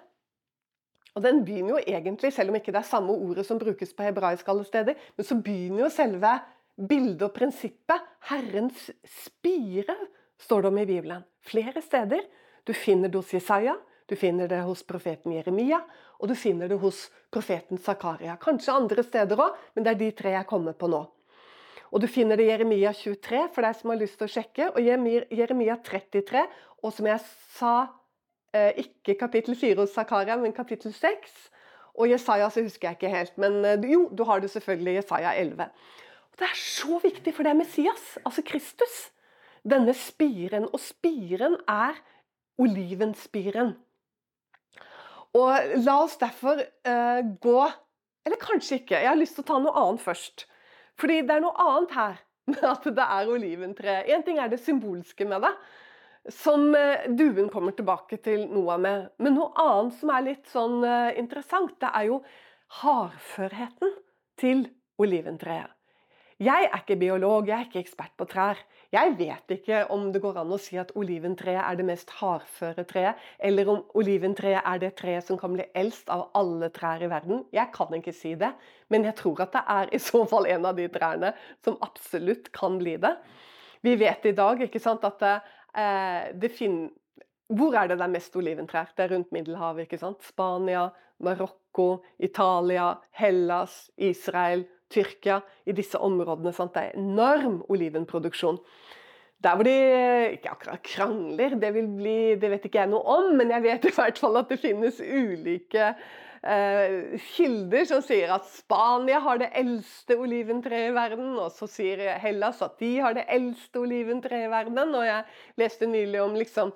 Og 1.17 1.25
den 1.25 1.43
begynner 1.45 1.75
jo 1.75 1.83
egentlig, 1.83 2.33
selv 2.33 2.53
om 2.53 2.57
ikke 2.57 2.73
det 2.73 2.81
er 2.81 2.89
samme 2.89 3.13
ordet 3.13 3.45
som 3.47 3.59
brukes 3.61 3.93
på 3.97 4.07
hebraisk 4.07 4.49
alle 4.49 4.65
steder, 4.65 4.99
men 5.17 5.27
så 5.27 5.37
begynner 5.37 5.85
jo 5.85 5.93
selve 5.93 6.33
bildet 6.81 7.27
og 7.27 7.35
prinsippet. 7.37 8.09
Herrens 8.31 8.89
spire, 9.05 9.97
står 10.41 10.63
det 10.63 10.71
om 10.71 10.81
i 10.81 10.89
Bibelen. 10.89 11.25
Flere 11.45 11.83
steder. 11.85 12.25
Du 12.65 12.73
finner 12.77 13.11
det 13.11 13.19
hos 13.19 13.33
Jesaja, 13.35 13.75
du 14.07 14.17
finner 14.17 14.49
det 14.49 14.61
hos 14.65 14.83
profeten 14.87 15.33
Jeremia, 15.33 15.81
og 16.21 16.29
du 16.29 16.35
finner 16.37 16.69
det 16.69 16.79
hos 16.83 17.09
profeten 17.33 17.79
Zakaria. 17.79 18.37
Kanskje 18.41 18.75
andre 18.77 19.05
steder 19.07 19.41
òg, 19.41 19.57
men 19.75 19.87
det 19.87 19.93
er 19.95 20.01
de 20.01 20.11
tre 20.17 20.35
jeg 20.35 20.49
kommer 20.49 20.77
på 20.77 20.91
nå. 20.91 21.05
Og 21.91 22.01
Du 22.01 22.07
finner 22.07 22.39
det 22.39 22.47
i 22.47 22.51
Jeremia 22.51 22.93
23 22.95 23.47
for 23.55 23.67
deg 23.67 23.79
som 23.79 23.91
har 23.91 23.99
lyst 23.99 24.19
til 24.21 24.29
å 24.29 24.31
sjekke, 24.31 24.69
og 24.75 24.83
Jeremia 25.35 25.77
33, 25.83 26.45
og 26.83 26.93
som 26.95 27.09
jeg 27.11 27.23
sa, 27.57 27.73
eh, 28.55 28.79
ikke 28.85 29.19
kapittel 29.19 29.57
4 29.59 29.81
hos 29.83 29.95
Zakaria, 29.95 30.37
men 30.37 30.53
kapittel 30.53 30.93
6. 30.95 31.51
Og 31.99 32.09
Jesaja 32.09 32.49
så 32.51 32.63
husker 32.63 32.89
jeg 32.89 32.99
ikke 32.99 33.15
helt, 33.17 33.39
men 33.39 33.65
eh, 33.65 33.91
jo, 33.91 34.09
du 34.15 34.23
har 34.25 34.41
det 34.41 34.51
selvfølgelig 34.51 35.01
Jesaja 35.01 35.35
11. 35.35 35.71
Og 36.31 36.39
Det 36.39 36.47
er 36.47 36.57
så 36.57 37.01
viktig, 37.03 37.35
for 37.35 37.43
det 37.43 37.51
er 37.51 37.59
Messias, 37.59 38.19
altså 38.25 38.43
Kristus. 38.47 39.11
Denne 39.67 39.93
spiren. 39.93 40.65
Og 40.73 40.81
spiren 40.81 41.59
er 41.69 41.99
olivenspiren. 42.61 43.75
Og 45.37 45.75
la 45.85 45.97
oss 46.03 46.17
derfor 46.19 46.59
uh, 46.59 47.21
gå 47.41 47.61
Eller 48.27 48.37
kanskje 48.41 48.81
ikke. 48.81 48.99
Jeg 48.99 49.09
har 49.09 49.17
lyst 49.17 49.37
til 49.39 49.45
å 49.45 49.49
ta 49.49 49.59
noe 49.63 49.73
annet 49.81 50.03
først. 50.05 50.45
Fordi 51.01 51.23
det 51.25 51.37
er 51.37 51.45
noe 51.45 51.57
annet 51.65 51.95
her 51.97 52.19
med 52.51 52.67
at 52.67 52.89
det 52.97 53.07
er 53.07 53.31
oliventre. 53.33 53.97
Én 54.11 54.25
ting 54.27 54.41
er 54.41 54.51
det 54.53 54.61
symbolske 54.61 55.27
med 55.29 55.47
det, 55.47 55.53
som 56.37 56.69
uh, 56.77 57.09
duen 57.17 57.49
kommer 57.53 57.73
tilbake 57.77 58.21
til 58.21 58.45
Noah 58.53 58.81
med. 58.81 59.09
Men 59.23 59.39
noe 59.39 59.51
annet 59.61 59.97
som 60.01 60.13
er 60.13 60.27
litt 60.29 60.51
sånn 60.53 60.81
uh, 60.85 61.11
interessant, 61.19 61.77
det 61.81 61.93
er 61.95 62.11
jo 62.11 62.21
hardførheten 62.81 63.95
til 64.41 64.67
oliventreet. 65.01 65.73
Jeg 66.41 66.71
er 66.71 66.79
ikke 66.79 66.97
biolog, 66.97 67.49
jeg 67.51 67.53
er 67.53 67.67
ikke 67.67 67.83
ekspert 67.83 68.15
på 68.17 68.25
trær. 68.25 68.57
Jeg 68.95 69.13
vet 69.19 69.53
ikke 69.59 69.83
om 69.93 70.07
det 70.09 70.23
går 70.25 70.39
an 70.41 70.55
å 70.55 70.59
si 70.61 70.79
at 70.81 70.95
oliventreet 70.97 71.61
er 71.61 71.77
det 71.77 71.85
mest 71.85 72.15
hardføre 72.17 72.87
treet, 72.89 73.19
eller 73.45 73.69
om 73.69 73.83
oliventreet 74.01 74.65
er 74.65 74.81
det 74.81 74.95
treet 74.97 75.29
som 75.29 75.37
kan 75.41 75.53
bli 75.53 75.67
eldst 75.77 76.09
av 76.09 76.31
alle 76.41 76.71
trær 76.73 77.05
i 77.05 77.11
verden. 77.13 77.43
Jeg 77.53 77.69
kan 77.75 77.93
ikke 77.99 78.17
si 78.17 78.33
det, 78.41 78.55
men 78.89 79.05
jeg 79.05 79.19
tror 79.21 79.45
at 79.45 79.53
det 79.59 79.65
er 79.77 79.93
i 79.93 80.01
så 80.01 80.25
fall 80.33 80.49
en 80.49 80.65
av 80.71 80.81
de 80.81 80.89
trærne 80.89 81.35
som 81.61 81.77
absolutt 81.85 82.49
kan 82.57 82.81
bli 82.81 82.97
det. 83.05 83.13
Vi 83.85 83.99
vet 84.01 84.33
i 84.33 84.35
dag 84.41 84.65
ikke 84.65 84.81
sant, 84.81 85.05
at 85.05 85.21
det, 85.21 85.37
eh, 85.77 86.33
det 86.41 86.53
finner 86.57 86.89
hvor 87.51 87.75
er 87.75 87.89
det 87.91 87.99
det 87.99 88.07
er 88.07 88.17
mest 88.17 88.37
oliventrær? 88.39 88.93
Det 88.97 89.05
er 89.05 89.13
rundt 89.13 89.33
Middelhavet. 89.35 89.83
ikke 89.83 89.99
sant? 89.99 90.23
Spania, 90.23 90.89
Marokko, 91.19 92.03
Italia, 92.19 92.95
Hellas, 93.11 93.91
Israel, 93.99 94.65
Tyrkia, 94.91 95.41
i 95.67 95.75
disse 95.77 95.99
områdene. 95.99 96.53
Sant? 96.55 96.75
Det 96.75 96.89
er 96.89 96.99
enorm 96.99 97.61
olivenproduksjon. 97.71 98.59
Der 99.41 99.57
hvor 99.57 99.65
de 99.65 99.77
ikke 100.35 100.51
akkurat 100.53 100.83
krangler, 100.85 101.55
det, 101.57 101.71
bli, 101.73 102.35
det, 102.37 102.51
vet 102.53 102.67
ikke 102.69 102.83
jeg 102.83 102.91
noe 102.93 103.01
om, 103.09 103.31
men 103.39 103.53
jeg 103.55 103.65
vet 103.65 103.87
i 103.89 103.95
hvert 103.97 104.19
fall 104.21 104.37
at 104.37 104.51
det 104.53 104.61
finnes 104.61 104.99
ulike 105.01 105.87
eh, 105.95 106.03
kilder 106.41 107.85
som 107.85 108.01
sier 108.01 108.31
at 108.33 108.47
Spania 108.49 109.19
har 109.21 109.41
det 109.43 109.51
eldste 109.61 110.17
oliventreet 110.17 110.89
i 110.89 110.95
verden, 110.97 111.35
og 111.37 111.51
så 111.53 111.69
sier 111.69 112.01
Hellas 112.23 112.63
at 112.65 112.79
de 112.81 112.95
har 113.05 113.13
det 113.17 113.27
eldste 113.29 113.83
oliventreet 113.83 114.47
i 114.47 114.53
verden. 114.53 114.95
Og 114.97 115.05
jeg 115.05 115.27
leste 115.61 115.89
nylig 115.91 116.23
om 116.23 116.39
liksom, 116.39 116.73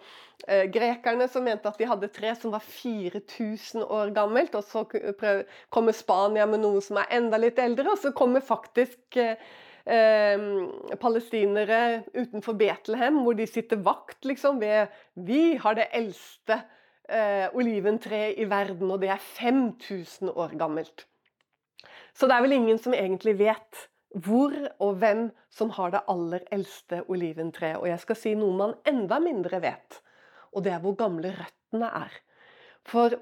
eh, 0.47 0.67
grekerne 0.69 1.29
som 1.33 1.49
mente 1.49 1.71
at 1.71 1.81
de 1.81 1.89
hadde 1.89 2.13
tre 2.13 2.35
som 2.37 2.53
var 2.53 2.61
4000 2.61 3.87
år 3.89 4.13
gammelt, 4.13 4.55
og 4.55 4.65
så 4.69 4.85
kommer 5.73 5.97
Spania 5.97 6.45
med 6.47 6.61
noe 6.61 6.85
som 6.85 7.01
er 7.01 7.09
enda 7.17 7.41
litt 7.41 7.59
eldre, 7.59 7.95
og 7.95 8.03
så 8.05 8.13
kommer 8.13 8.45
faktisk 8.45 9.17
eh, 9.17 9.41
eh, 9.89 10.47
palestinere 11.01 12.05
utenfor 12.13 12.61
Betlehem, 12.61 13.25
hvor 13.25 13.41
de 13.41 13.49
sitter 13.49 13.81
vakt 13.81 14.29
liksom, 14.29 14.61
ved 14.61 14.93
Vi 15.15 15.57
har 15.57 15.81
det 15.81 15.89
eldste 15.97 16.61
eh, 17.09 17.49
oliventre 17.55 18.31
i 18.39 18.47
verden, 18.51 18.91
og 18.91 19.01
det 19.03 19.11
er 19.15 19.23
5000 19.23 20.31
år 20.35 20.55
gammelt. 20.61 21.07
Så 22.15 22.29
det 22.31 22.37
er 22.37 22.45
vel 22.45 22.57
ingen 22.57 22.79
som 22.79 22.95
egentlig 22.95 23.37
vet 23.41 23.89
hvor 24.25 24.55
og 24.79 25.01
hvem 25.03 25.27
som 25.51 25.73
har 25.75 25.91
det 25.91 26.05
aller 26.09 26.45
eldste 26.55 27.03
oliventreet. 27.11 27.81
Og 27.81 27.89
jeg 27.91 28.03
skal 28.05 28.19
si 28.19 28.35
noe 28.39 28.55
man 28.55 28.77
enda 28.87 29.19
mindre 29.23 29.59
vet, 29.65 30.01
og 30.55 30.63
det 30.67 30.75
er 30.75 30.83
hvor 30.85 30.95
gamle 30.99 31.35
røttene 31.35 31.91
er. 32.05 32.21
For 32.87 33.17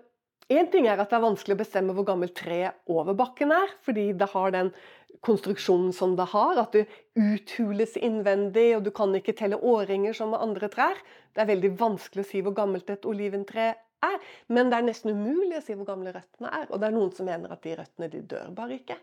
Én 0.53 0.69
ting 0.73 0.89
er 0.91 1.01
at 1.01 1.09
det 1.09 1.17
er 1.17 1.25
vanskelig 1.25 1.55
å 1.55 1.61
bestemme 1.61 1.95
hvor 1.97 2.05
gammelt 2.05 2.35
treet 2.37 2.81
over 2.91 3.15
bakken 3.17 3.55
er, 3.55 3.71
fordi 3.87 4.11
det 4.19 4.29
har 4.33 4.53
den 4.53 4.73
konstruksjonen 5.21 5.93
som 5.95 6.17
det 6.19 6.29
har, 6.33 6.59
at 6.59 6.75
det 6.75 6.87
uthules 7.19 7.97
innvendig, 8.01 8.73
og 8.77 8.87
du 8.87 8.91
kan 8.95 9.15
ikke 9.15 9.37
telle 9.39 9.59
årringer 9.61 10.17
som 10.17 10.33
med 10.33 10.43
andre 10.43 10.71
trær. 10.73 10.99
Det 11.35 11.45
er 11.45 11.51
veldig 11.53 11.73
vanskelig 11.81 12.25
å 12.25 12.31
si 12.31 12.43
hvor 12.43 12.57
gammelt 12.57 12.91
et 12.91 13.07
oliventre 13.09 13.73
er, 14.03 14.17
men 14.51 14.71
det 14.71 14.79
er 14.79 14.89
nesten 14.89 15.15
umulig 15.15 15.59
å 15.59 15.65
si 15.65 15.77
hvor 15.79 15.89
gamle 15.89 16.15
røttene 16.15 16.51
er. 16.51 16.67
Og 16.71 16.81
det 16.81 16.89
er 16.89 16.97
noen 16.97 17.13
som 17.15 17.29
mener 17.29 17.55
at 17.55 17.63
de 17.63 17.77
røttene 17.79 18.11
de 18.13 18.23
dør 18.33 18.51
bare 18.57 18.81
ikke. 18.81 18.99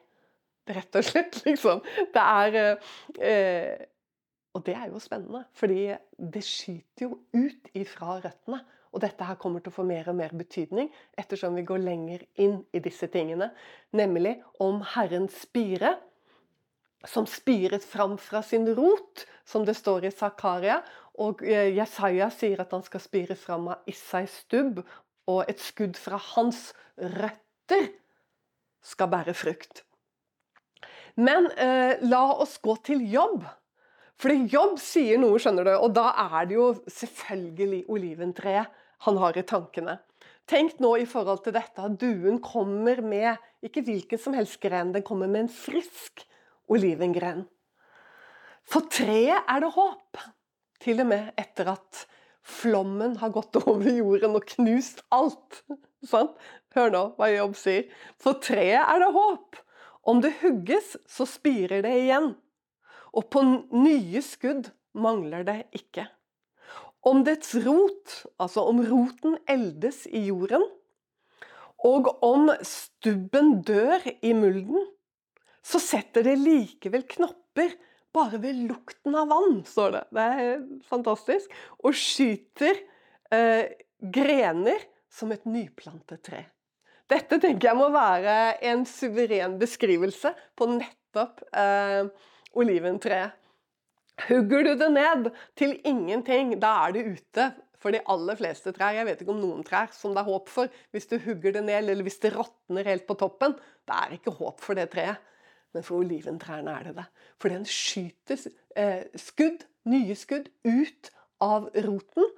Rett 0.69 0.99
og 0.99 1.05
slett, 1.05 1.39
liksom. 1.47 1.79
Det 2.13 2.25
er 2.25 2.57
eh, 2.59 3.87
Og 4.57 4.65
det 4.65 4.75
er 4.75 4.89
jo 4.89 4.99
spennende, 5.01 5.45
fordi 5.57 5.87
det 6.17 6.43
skyter 6.45 7.07
jo 7.07 7.19
ut 7.37 7.71
ifra 7.77 8.19
røttene. 8.19 8.59
Og 8.89 9.03
dette 9.03 9.25
her 9.25 9.37
kommer 9.37 9.61
til 9.61 9.71
å 9.71 9.75
få 9.75 9.85
mer 9.85 10.07
og 10.09 10.17
mer 10.17 10.33
betydning 10.37 10.89
ettersom 11.19 11.57
vi 11.59 11.65
går 11.67 11.81
lenger 11.83 12.23
inn 12.41 12.59
i 12.73 12.81
disse 12.81 13.09
tingene. 13.13 13.51
Nemlig 13.93 14.39
om 14.63 14.81
Herrens 14.95 15.37
spire, 15.43 15.95
som 17.07 17.27
spiret 17.29 17.85
fram 17.85 18.17
fra 18.19 18.41
sin 18.43 18.67
rot, 18.75 19.25
som 19.45 19.63
det 19.65 19.77
står 19.77 20.09
i 20.09 20.11
Zakaria. 20.11 20.81
Og 21.21 21.43
eh, 21.45 21.69
Jesaja 21.77 22.31
sier 22.33 22.63
at 22.63 22.73
han 22.75 22.83
skal 22.85 23.03
spire 23.03 23.37
fram 23.39 23.69
av 23.75 23.85
Isais 23.89 24.41
stubb, 24.45 24.81
og 25.29 25.45
et 25.51 25.61
skudd 25.61 25.99
fra 25.99 26.17
hans 26.33 26.71
røtter 26.97 27.91
skal 28.81 29.11
bære 29.11 29.35
frukt. 29.37 29.83
Men 31.19 31.49
eh, 31.59 31.99
la 32.07 32.23
oss 32.39 32.57
gå 32.63 32.75
til 32.87 33.03
jobb. 33.11 33.43
Fordi 34.19 34.49
jobb 34.51 34.75
sier 34.83 35.19
noe, 35.21 35.39
skjønner 35.39 35.69
du, 35.69 35.73
og 35.79 35.93
da 35.95 36.09
er 36.27 36.47
det 36.49 36.57
jo 36.57 36.69
selvfølgelig 36.91 37.85
oliventreet 37.91 38.79
han 39.05 39.19
har 39.21 39.37
i 39.39 39.45
tankene. 39.47 39.95
Tenk 40.49 40.81
nå 40.83 40.95
i 40.99 41.05
forhold 41.07 41.45
til 41.45 41.55
dette 41.55 41.85
at 41.85 41.95
duen 42.01 42.41
kommer 42.43 42.99
med 43.05 43.37
ikke 43.63 43.83
hvilken 43.85 44.19
som 44.19 44.35
helst 44.35 44.59
gren, 44.63 44.91
den 44.95 45.05
kommer 45.07 45.29
med 45.29 45.45
en 45.45 45.53
frisk 45.53 46.25
olivengren. 46.67 47.45
For 48.67 48.89
treet 48.91 49.47
er 49.47 49.63
det 49.63 49.71
håp, 49.77 50.19
til 50.83 50.99
og 51.03 51.09
med 51.13 51.31
etter 51.39 51.71
at 51.77 52.03
flommen 52.49 53.15
har 53.21 53.31
gått 53.33 53.55
over 53.61 53.87
jorden 53.87 54.35
og 54.35 54.49
knust 54.51 55.03
alt. 55.15 55.61
Sånn? 56.07 56.31
Hør 56.75 56.91
nå 56.93 57.05
hva 57.17 57.31
Jobb 57.31 57.55
sier. 57.59 57.87
For 58.21 58.39
treet 58.43 58.83
er 58.83 59.01
det 59.03 59.09
håp. 59.15 59.57
Om 60.07 60.21
det 60.23 60.35
hugges, 60.41 60.95
så 61.09 61.27
spirer 61.27 61.83
det 61.85 61.95
igjen 62.03 62.33
og 63.13 63.29
på 63.33 63.43
nye 63.73 64.21
skudd 64.25 64.71
mangler 64.97 65.45
det 65.47 65.59
ikke. 65.75 66.07
Om 67.07 67.23
dets 67.23 67.53
rot, 67.63 68.15
altså 68.41 68.65
om 68.67 68.81
roten 68.83 69.37
eldes 69.49 70.03
i 70.11 70.25
jorden, 70.27 70.65
og 71.87 72.09
om 72.25 72.49
stubben 72.65 73.61
dør 73.63 74.03
i 74.19 74.33
mulden, 74.35 74.83
så 75.63 75.79
setter 75.79 76.25
det 76.27 76.35
likevel 76.41 77.05
knopper 77.07 77.75
bare 78.15 78.39
ved 78.41 78.63
lukten 78.67 79.15
av 79.15 79.29
vann, 79.31 79.59
står 79.67 79.93
det. 79.95 80.03
Det 80.15 80.25
er 80.43 80.63
fantastisk. 80.89 81.51
Og 81.85 81.95
skyter 81.95 82.79
eh, 83.31 83.69
grener 84.01 84.81
som 85.13 85.31
et 85.33 85.45
nyplantet 85.49 86.23
tre. 86.25 86.43
Dette 87.09 87.39
tenker 87.41 87.71
jeg 87.71 87.77
må 87.77 87.89
være 87.93 88.59
en 88.69 88.83
suveren 88.85 89.55
beskrivelse 89.61 90.33
på 90.57 90.67
nettopp 90.75 91.41
eh, 91.57 92.09
oliventreet. 92.57 93.35
Hugger 94.27 94.65
du 94.67 94.73
det 94.75 94.89
ned 94.91 95.29
til 95.57 95.77
ingenting, 95.87 96.57
da 96.59 96.73
er 96.87 96.95
det 96.95 97.05
ute 97.07 97.45
for 97.79 97.95
de 97.95 98.01
aller 98.11 98.35
fleste 98.35 98.73
trær. 98.75 98.97
Jeg 98.97 99.07
vet 99.07 99.21
ikke 99.23 99.31
om 99.31 99.39
noen 99.39 99.63
trær 99.63 99.91
som 99.95 100.11
det 100.15 100.23
er 100.23 100.27
håp 100.27 100.51
for. 100.51 100.71
Hvis 100.91 101.07
du 101.07 101.15
hugger 101.23 101.55
det 101.55 101.63
ned, 101.63 101.87
eller 101.87 102.03
hvis 102.03 102.19
det 102.23 102.33
råtner 102.35 102.89
helt 102.89 103.07
på 103.07 103.15
toppen, 103.19 103.55
da 103.87 104.01
er 104.03 104.11
det 104.11 104.19
ikke 104.19 104.35
håp 104.41 104.59
for 104.63 104.79
det 104.79 104.89
treet. 104.93 105.21
Men 105.73 105.85
for 105.85 106.01
oliventrærne 106.01 106.73
er 106.73 106.89
det 106.89 106.95
det. 106.97 107.05
For 107.39 107.53
den 107.53 107.65
skyter 107.69 108.41
eh, 108.75 109.05
skudd, 109.21 109.63
nye 109.87 110.15
skudd, 110.17 110.49
ut 110.65 111.11
av 111.45 111.69
roten. 111.85 112.31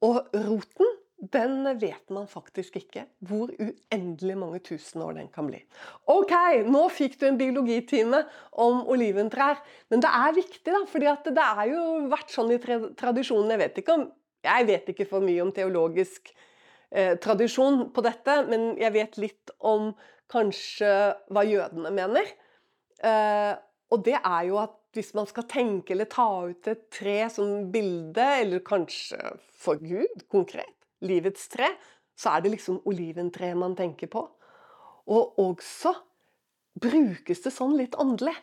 Og 0.00 0.22
roten 0.48 0.94
den 1.20 1.66
vet 1.80 2.10
man 2.12 2.26
faktisk 2.28 2.78
ikke 2.80 3.04
hvor 3.28 3.50
uendelig 3.60 4.36
mange 4.40 4.60
tusen 4.64 5.02
år 5.04 5.18
den 5.18 5.28
kan 5.32 5.50
bli. 5.50 5.60
Ok, 6.08 6.32
nå 6.64 6.86
fikk 6.92 7.18
du 7.20 7.26
en 7.28 7.38
biologitime 7.40 8.22
om 8.52 8.86
oliventrær. 8.88 9.60
Men 9.92 10.04
det 10.04 10.12
er 10.16 10.36
viktig, 10.38 10.70
da, 10.72 10.80
fordi 10.88 11.12
det 11.28 11.48
har 11.60 11.68
jo 11.68 11.84
vært 12.12 12.32
sånn 12.32 12.54
i 12.54 12.60
tradisjonen. 12.60 13.52
Jeg 13.52 13.62
vet 13.64 13.82
ikke, 13.82 13.98
om, 13.98 14.06
jeg 14.48 14.68
vet 14.72 14.92
ikke 14.94 15.08
for 15.12 15.26
mye 15.26 15.44
om 15.44 15.52
teologisk 15.56 16.32
eh, 16.32 17.16
tradisjon 17.20 17.90
på 17.92 18.06
dette, 18.06 18.40
men 18.48 18.72
jeg 18.80 18.96
vet 18.96 19.20
litt 19.20 19.54
om 19.60 19.92
kanskje 20.30 20.92
hva 21.28 21.44
jødene 21.44 21.92
mener. 21.92 22.34
Eh, 23.04 23.54
og 23.90 24.04
det 24.06 24.16
er 24.20 24.42
jo 24.48 24.60
at 24.62 24.76
hvis 24.96 25.12
man 25.14 25.28
skal 25.28 25.46
tenke 25.50 25.94
eller 25.94 26.08
ta 26.10 26.26
ut 26.50 26.66
et 26.70 26.88
tre 26.94 27.22
som 27.30 27.70
bilde, 27.72 28.24
eller 28.42 28.62
kanskje 28.66 29.18
for 29.60 29.78
Gud 29.82 30.24
konkret, 30.32 30.79
livets 31.04 31.48
tre, 31.52 31.70
så 32.16 32.34
er 32.34 32.44
det 32.44 32.54
liksom 32.56 32.82
oliventreet 32.88 33.58
man 33.58 33.76
tenker 33.78 34.10
på. 34.12 34.26
Og 35.10 35.40
også 35.40 35.94
brukes 36.80 37.42
det 37.44 37.52
sånn 37.54 37.76
litt 37.78 37.96
åndelig. 38.00 38.36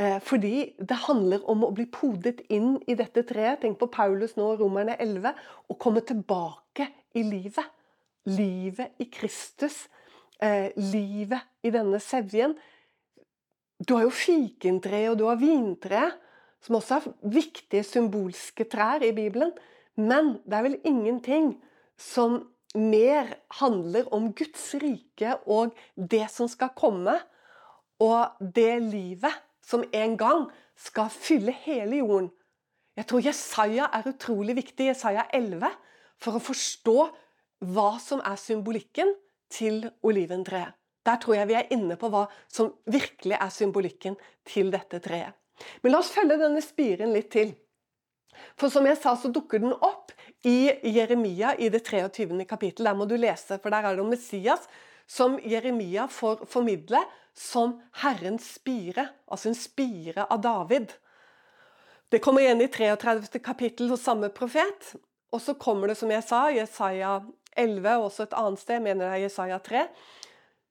Eh, 0.00 0.18
fordi 0.24 0.72
det 0.78 1.02
handler 1.06 1.44
om 1.50 1.66
å 1.66 1.72
bli 1.74 1.84
podet 1.92 2.40
inn 2.52 2.78
i 2.88 2.96
dette 2.98 3.24
treet. 3.26 3.60
Tenk 3.64 3.78
på 3.80 3.90
Paulus 3.92 4.36
nå, 4.38 4.52
Romerne 4.60 4.96
11. 5.02 5.34
Å 5.68 5.76
komme 5.80 6.02
tilbake 6.06 6.88
i 7.18 7.24
livet. 7.26 7.66
Livet 8.30 9.00
i 9.02 9.10
Kristus. 9.12 9.82
Eh, 10.40 10.70
livet 10.76 11.66
i 11.66 11.72
denne 11.74 12.00
sevjen. 12.00 12.56
du 13.80 13.94
har 13.94 14.02
jo 14.02 14.10
fikentreet, 14.12 15.08
og 15.08 15.16
du 15.16 15.24
har 15.24 15.38
vintre, 15.40 16.10
som 16.60 16.76
også 16.76 16.98
er 16.98 17.30
viktige 17.32 17.80
symbolske 17.80 18.66
trær 18.68 19.00
i 19.00 19.12
Bibelen. 19.16 19.54
Men 19.96 20.38
det 20.46 20.56
er 20.56 20.66
vel 20.66 20.80
ingenting 20.86 21.54
som 22.00 22.40
mer 22.74 23.32
handler 23.58 24.06
om 24.14 24.30
Guds 24.36 24.74
rike 24.78 25.34
og 25.50 25.74
det 25.94 26.26
som 26.30 26.48
skal 26.48 26.72
komme, 26.78 27.16
og 28.00 28.38
det 28.40 28.80
livet 28.86 29.34
som 29.66 29.82
en 29.92 30.16
gang 30.16 30.46
skal 30.78 31.10
fylle 31.12 31.52
hele 31.66 32.00
jorden. 32.00 32.30
Jeg 32.96 33.06
tror 33.06 33.24
Jesaja 33.24 33.88
er 33.92 34.08
utrolig 34.08 34.56
viktig, 34.56 34.90
Jesaja 34.90 35.26
11, 35.36 35.68
for 36.20 36.36
å 36.36 36.42
forstå 36.42 36.96
hva 37.70 37.90
som 38.02 38.22
er 38.24 38.38
symbolikken 38.40 39.12
til 39.52 39.84
oliventreet. 40.06 40.76
Der 41.06 41.16
tror 41.20 41.38
jeg 41.38 41.48
vi 41.48 41.56
er 41.56 41.70
inne 41.72 41.96
på 41.96 42.10
hva 42.12 42.26
som 42.52 42.74
virkelig 42.90 43.38
er 43.38 43.52
symbolikken 43.52 44.18
til 44.48 44.68
dette 44.72 45.00
treet. 45.00 45.32
Men 45.80 45.94
la 45.94 46.00
oss 46.00 46.12
følge 46.12 46.38
denne 46.40 46.60
spiren 46.64 47.12
litt 47.12 47.30
til. 47.32 47.54
For 48.58 48.72
som 48.72 48.86
jeg 48.86 48.98
sa, 49.00 49.14
så 49.16 49.30
dukker 49.32 49.62
den 49.62 49.74
opp 49.74 50.12
i 50.46 50.70
Jeremia 50.86 51.54
i 51.58 51.68
det 51.72 51.82
23. 51.86 52.44
kapittel. 52.48 52.86
Der 52.88 52.96
må 52.96 53.06
du 53.08 53.16
lese, 53.20 53.58
for 53.58 53.72
der 53.72 53.86
er 53.86 53.96
det 53.96 54.04
om 54.04 54.12
Messias 54.12 54.68
som 55.10 55.38
Jeremia 55.42 56.06
får 56.08 56.44
formidle 56.46 57.02
som 57.34 57.78
Herrens 58.02 58.46
spire, 58.56 59.08
altså 59.30 59.50
en 59.50 59.58
spire 59.58 60.26
av 60.30 60.42
David. 60.44 60.92
Det 62.10 62.20
kommer 62.22 62.42
igjen 62.42 62.62
i 62.62 62.68
33. 62.70 63.40
kapittel 63.42 63.90
hos 63.90 64.02
samme 64.02 64.30
profet. 64.34 64.94
Og 65.30 65.42
så 65.42 65.54
kommer 65.54 65.90
det, 65.90 65.96
som 65.98 66.10
jeg 66.10 66.24
sa, 66.26 66.48
Jesaja 66.50 67.20
11, 67.54 67.86
og 67.96 68.08
også 68.08 68.26
et 68.26 68.34
annet 68.38 68.62
sted, 68.62 68.82
mener 68.82 69.06
er 69.06 69.22
Jesaja 69.22 69.60
3. 69.62 69.84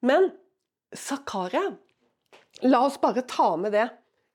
Men 0.03 0.31
Zakaria 0.95 1.77
La 2.65 2.81
oss 2.83 2.97
bare 2.99 3.23
ta 3.29 3.53
med 3.59 3.71
det 3.71 3.85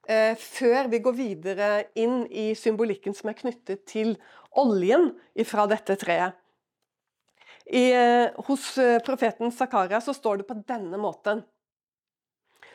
før 0.04 0.90
vi 0.92 1.00
går 1.00 1.14
videre 1.16 1.68
inn 1.96 2.26
i 2.28 2.50
symbolikken 2.58 3.16
som 3.16 3.30
er 3.30 3.38
knyttet 3.38 3.87
til 3.88 4.14
oljen 4.61 5.12
fra 5.49 5.64
dette 5.70 5.96
treet. 6.00 6.37
I, 7.64 7.92
eh, 7.96 8.28
hos 8.44 8.66
eh, 8.76 8.99
profeten 9.00 9.49
Zakaria 9.52 10.00
så 10.04 10.12
står 10.12 10.42
det 10.42 10.49
på 10.50 10.58
denne 10.68 11.00
måten. 11.00 11.40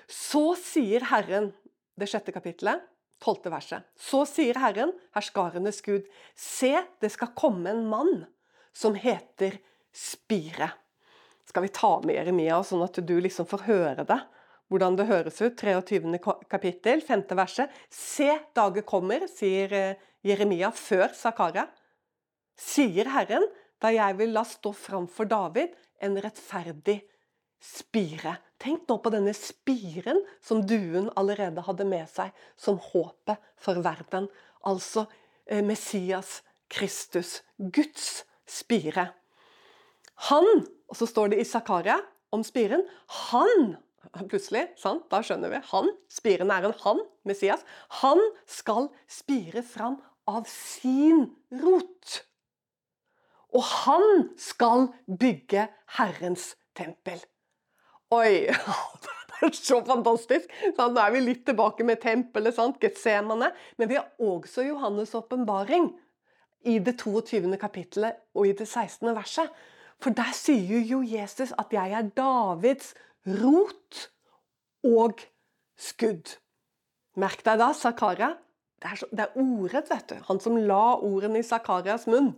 Så 0.09 0.55
sier 0.57 1.05
Herren, 1.11 1.51
det 1.93 2.09
sjette 2.09 2.33
kapittelet, 2.33 2.81
tolvte 3.21 3.53
verset. 3.53 3.85
Så 3.93 4.23
sier 4.25 4.57
Herren, 4.57 4.95
herskarenes 5.13 5.83
Gud, 5.85 6.09
se, 6.33 6.73
det 6.97 7.13
skal 7.13 7.35
komme 7.37 7.69
en 7.69 7.85
mann 7.91 8.23
som 8.73 8.97
heter 8.97 9.61
Spire 9.93 10.71
skal 11.49 11.65
vi 11.65 11.71
ta 11.73 11.95
med 12.05 12.13
Jeremia, 12.13 12.59
sånn 12.63 12.85
at 12.85 12.99
du 13.01 13.15
liksom 13.17 13.47
får 13.49 13.65
høre 13.65 14.05
det. 14.05 14.19
Hvordan 14.69 14.97
det 14.99 15.07
høres 15.09 15.39
ut. 15.41 15.57
23. 15.57 16.19
kapittel, 16.49 17.01
5. 17.05 17.25
verset. 17.37 17.73
Se, 17.89 18.29
dager 18.55 18.85
kommer, 18.87 19.25
sier 19.31 19.73
eh, 19.73 20.01
Jeremia 20.25 20.69
før 20.75 21.09
Zakaria. 21.17 21.65
Sier 22.59 23.09
Herren, 23.15 23.47
da 23.81 23.91
jeg 23.95 24.17
vil 24.19 24.35
la 24.35 24.43
stå 24.45 24.73
fram 24.75 25.07
for 25.09 25.29
David 25.29 25.73
en 26.03 26.19
rettferdig 26.21 26.99
spire. 27.63 28.37
Tenk 28.59 28.85
nå 28.87 28.99
på 29.01 29.11
denne 29.13 29.33
spiren 29.35 30.21
som 30.43 30.61
duen 30.67 31.09
allerede 31.19 31.63
hadde 31.65 31.87
med 31.87 32.07
seg 32.11 32.35
som 32.59 32.79
håpet 32.91 33.39
for 33.59 33.81
verden. 33.83 34.29
Altså 34.67 35.07
eh, 35.45 35.63
Messias 35.65 36.41
Kristus, 36.69 37.39
Guds 37.57 38.23
spire. 38.45 39.09
Han 40.29 40.67
og 40.89 40.97
så 40.97 41.07
står 41.09 41.33
det 41.33 41.41
i 41.41 41.47
Zakaria 41.47 41.99
om 42.35 42.43
spiren. 42.45 42.83
Han 43.29 43.77
Plutselig, 44.29 44.67
sant? 44.79 45.07
da 45.11 45.21
skjønner 45.25 45.53
vi. 45.53 45.61
Han, 45.71 45.91
spiren 46.11 46.53
er 46.53 46.67
en 46.69 46.77
han, 46.83 47.03
Messias. 47.27 47.65
Han 48.01 48.21
skal 48.49 48.89
spire 49.09 49.63
fram 49.65 49.99
av 50.29 50.47
sin 50.49 51.27
rot. 51.61 52.19
Og 53.55 53.65
han 53.65 54.27
skal 54.37 54.89
bygge 55.09 55.67
Herrens 55.97 56.53
tempel. 56.77 57.21
Oi! 58.13 58.49
Det 59.39 59.47
er 59.47 59.53
så 59.55 59.77
fantastisk! 59.87 60.49
Nå 60.75 60.99
er 60.99 61.13
vi 61.13 61.19
litt 61.23 61.45
tilbake 61.47 61.85
med 61.87 62.01
tempelet, 62.03 62.57
sant? 62.57 62.75
Getsemane. 62.83 63.53
Men 63.79 63.87
vi 63.87 63.95
har 63.95 64.09
også 64.19 64.65
Johannes' 64.67 65.15
åpenbaring 65.15 65.93
i 66.67 66.75
det 66.83 66.97
22. 66.99 67.55
kapittelet 67.61 68.19
og 68.35 68.49
i 68.49 68.51
det 68.51 68.67
16. 68.67 69.13
verset. 69.15 69.53
For 70.03 70.15
der 70.15 70.33
sier 70.35 70.83
jo 70.83 70.99
Jesus 71.03 71.53
at 71.57 71.71
'jeg 71.71 71.91
er 71.91 72.11
Davids 72.17 72.93
rot 73.27 74.11
og 74.83 75.23
skudd'. 75.79 76.37
Merk 77.19 77.43
deg 77.45 77.59
da, 77.59 77.73
Zakaria. 77.73 78.35
Det 78.79 78.91
er, 78.91 78.95
så, 78.95 79.07
det 79.11 79.25
er 79.25 79.39
ordrett, 79.39 79.89
vet 79.91 80.09
du. 80.09 80.15
Han 80.29 80.39
som 80.39 80.55
la 80.57 80.95
ordene 80.95 81.41
i 81.41 81.43
Zakarias 81.43 82.07
munn. 82.07 82.31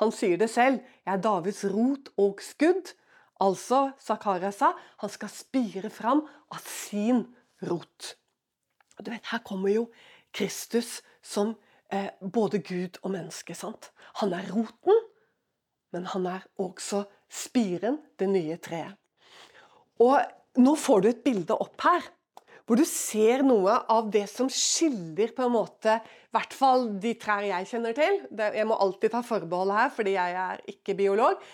Han 0.00 0.10
sier 0.12 0.36
det 0.36 0.50
selv. 0.50 0.80
'Jeg 1.06 1.14
er 1.14 1.22
Davids 1.22 1.64
rot 1.64 2.10
og 2.18 2.40
skudd'. 2.42 2.94
Altså, 3.40 3.90
Zakaria 4.00 4.50
sa, 4.50 4.72
han 4.98 5.10
skal 5.10 5.28
spire 5.28 5.90
fram 5.90 6.26
av 6.50 6.58
sin 6.66 7.26
rot. 7.62 8.14
Du 8.98 9.10
vet, 9.10 9.26
Her 9.30 9.38
kommer 9.38 9.68
jo 9.68 9.88
Kristus 10.32 11.02
som 11.22 11.56
eh, 11.92 12.10
både 12.32 12.58
Gud 12.58 12.98
og 13.02 13.10
menneske. 13.10 13.54
sant? 13.54 13.92
Han 14.14 14.32
er 14.32 14.50
roten, 14.54 15.00
men 15.92 16.06
han 16.06 16.26
er 16.26 16.46
også 16.58 17.04
spiren, 17.28 17.98
det 18.18 18.28
nye 18.28 18.56
treet. 18.56 18.94
Og 20.02 20.62
nå 20.62 20.74
får 20.78 21.02
du 21.02 21.08
et 21.10 21.24
bilde 21.24 21.56
opp 21.56 21.84
her, 21.86 22.06
hvor 22.64 22.80
du 22.80 22.84
ser 22.88 23.44
noe 23.44 23.76
av 23.92 24.08
det 24.12 24.24
som 24.30 24.48
skiller 24.48 25.34
på 25.36 25.44
en 25.44 25.52
måte 25.52 25.98
I 25.98 26.32
hvert 26.34 26.54
fall 26.56 26.86
de 27.02 27.12
trær 27.20 27.44
jeg 27.44 27.68
kjenner 27.68 27.96
til. 27.96 28.22
Jeg 28.32 28.66
må 28.66 28.78
alltid 28.80 29.12
ta 29.12 29.20
forbehold 29.26 29.74
her, 29.76 29.92
fordi 29.94 30.16
jeg 30.16 30.38
er 30.46 30.64
ikke 30.72 30.96
biolog. 30.98 31.44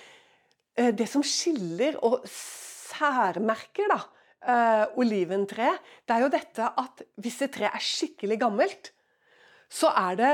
Eh, 0.79 0.93
det 0.95 1.09
som 1.11 1.25
skiller 1.27 1.99
og 2.07 2.23
særmerker 2.31 3.91
da, 3.91 4.01
oliventre, 4.41 4.87
oliventreet, 4.97 5.89
det 6.09 6.15
er 6.15 6.23
jo 6.25 6.31
dette 6.33 6.69
at 6.81 7.03
hvis 7.21 7.43
et 7.45 7.53
tre 7.53 7.67
er 7.69 7.83
skikkelig 7.85 8.39
gammelt, 8.41 8.89
så 9.71 9.91
er, 9.95 10.17
det, 10.17 10.31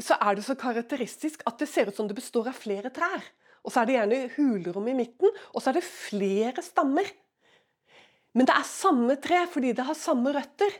så 0.00 0.16
er 0.22 0.36
det 0.38 0.44
så 0.46 0.54
karakteristisk 0.56 1.42
at 1.48 1.58
det 1.60 1.68
ser 1.68 1.90
ut 1.90 1.96
som 1.96 2.06
det 2.08 2.16
består 2.16 2.48
av 2.48 2.56
flere 2.56 2.92
trær. 2.94 3.26
Og 3.60 3.72
så 3.72 3.82
er 3.82 3.88
det 3.88 3.96
gjerne 3.96 4.20
hulrom 4.36 4.86
i 4.88 4.96
midten, 5.02 5.34
og 5.52 5.60
så 5.60 5.72
er 5.72 5.80
det 5.80 5.84
flere 5.84 6.64
stammer. 6.64 7.10
Men 8.36 8.46
det 8.46 8.54
er 8.54 8.68
samme 8.68 9.16
tre 9.22 9.42
fordi 9.50 9.74
det 9.76 9.86
har 9.88 9.98
samme 9.98 10.32
røtter. 10.34 10.76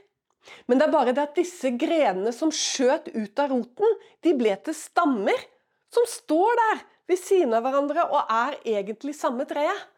Men 0.71 0.81
det 0.81 0.87
er 0.87 0.95
bare 0.95 1.15
det 1.15 1.25
at 1.25 1.37
disse 1.37 1.73
grenene 1.79 2.33
som 2.33 2.53
skjøt 2.55 3.11
ut 3.13 3.43
av 3.43 3.51
roten, 3.53 3.99
de 4.25 4.35
ble 4.39 4.55
til 4.65 4.77
stammer 4.77 5.43
som 5.93 6.07
står 6.09 6.61
der 6.63 6.85
ved 7.11 7.21
siden 7.21 7.55
av 7.59 7.67
hverandre 7.67 8.07
og 8.09 8.31
er 8.33 8.57
egentlig 8.77 9.17
samme 9.19 9.47
treet. 9.51 9.89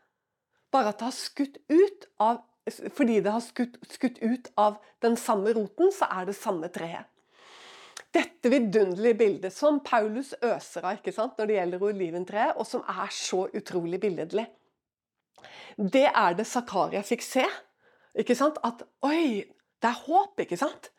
Bare 0.72 0.92
at 0.92 1.00
det 1.00 1.10
har 1.10 1.18
skutt 1.18 1.60
ut 1.68 2.08
av 2.22 2.42
Fordi 2.94 3.16
det 3.18 3.30
har 3.34 3.42
skutt, 3.42 3.72
skutt 3.90 4.20
ut 4.22 4.46
av 4.54 4.76
den 5.02 5.16
samme 5.18 5.50
roten, 5.50 5.88
så 5.90 6.06
er 6.14 6.28
det 6.28 6.36
samme 6.38 6.68
treet 6.70 7.08
dette 8.12 8.50
vidunderlige 8.52 9.16
bildet 9.16 9.54
som 9.54 9.80
Paulus 9.84 10.34
øser 10.44 10.84
av 10.84 10.98
ikke 10.98 11.14
sant, 11.16 11.38
når 11.38 11.48
det 11.48 11.56
gjelder 11.56 11.86
oliventreet, 11.88 12.58
og 12.60 12.68
som 12.68 12.84
er 12.84 13.12
så 13.14 13.46
utrolig 13.56 14.00
billedlig. 14.02 14.44
Det 15.76 16.06
er 16.08 16.36
det 16.38 16.46
Zakaria 16.48 17.02
fikk 17.06 17.24
se. 17.26 17.46
ikke 18.18 18.36
sant? 18.36 18.58
At 18.64 18.84
oi, 19.06 19.44
det 19.82 19.90
er 19.90 20.04
håp, 20.06 20.40
ikke 20.40 20.58
sant? 20.60 20.90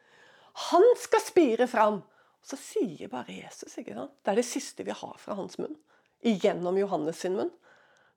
Han 0.69 0.86
skal 0.99 1.23
spire 1.23 1.67
fram. 1.67 2.01
Så 2.43 2.60
sier 2.60 3.08
bare 3.12 3.32
Jesus 3.32 3.77
ikke 3.79 3.95
sant? 3.95 4.15
Det 4.23 4.34
er 4.34 4.41
det 4.41 4.47
siste 4.47 4.84
vi 4.84 4.95
har 4.95 5.15
fra 5.19 5.38
hans 5.38 5.58
munn. 5.62 5.77
Igjennom 6.23 6.77
Johannes 6.79 7.21
sin 7.23 7.38
munn. 7.39 7.53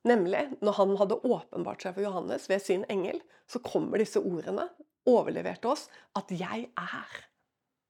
Nemlig, 0.07 0.43
når 0.63 0.77
han 0.79 0.97
hadde 1.01 1.19
åpenbart 1.27 1.83
seg 1.83 1.97
for 1.97 2.07
Johannes 2.07 2.47
ved 2.51 2.63
sin 2.63 2.85
engel, 2.93 3.19
så 3.51 3.63
kommer 3.63 3.99
disse 3.99 4.23
ordene 4.23 4.69
overlevert 5.07 5.65
oss 5.67 5.89
at 6.19 6.31
'jeg 6.31 6.69
er' 6.77 7.25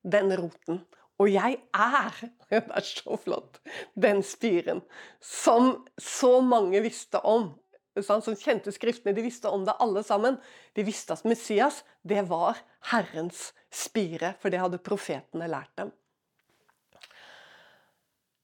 den 0.05 0.33
roten. 0.39 0.85
Og 1.19 1.33
jeg 1.33 1.57
er, 1.75 2.17
det 2.51 2.63
er 2.63 2.85
så 2.85 3.17
flott, 3.17 3.61
den 3.97 4.23
spiren 4.23 4.83
som 5.21 5.87
så 5.99 6.41
mange 6.45 6.83
visste 6.85 7.21
om. 7.25 7.55
Som 8.05 8.37
kjente 8.37 8.73
Skriftene, 8.75 9.15
de 9.17 9.25
visste 9.25 9.49
om 9.49 9.65
det 9.65 9.77
alle 9.81 10.03
sammen. 10.05 10.37
De 10.77 10.85
visste 10.85 11.15
at 11.17 11.25
Messias, 11.25 11.83
det 12.03 12.27
var 12.29 12.59
Herrens 12.91 13.53
spire, 13.73 14.35
for 14.41 14.53
det 14.53 14.61
hadde 14.61 14.83
profetene 14.85 15.49
lært 15.49 15.73
dem. 15.81 15.93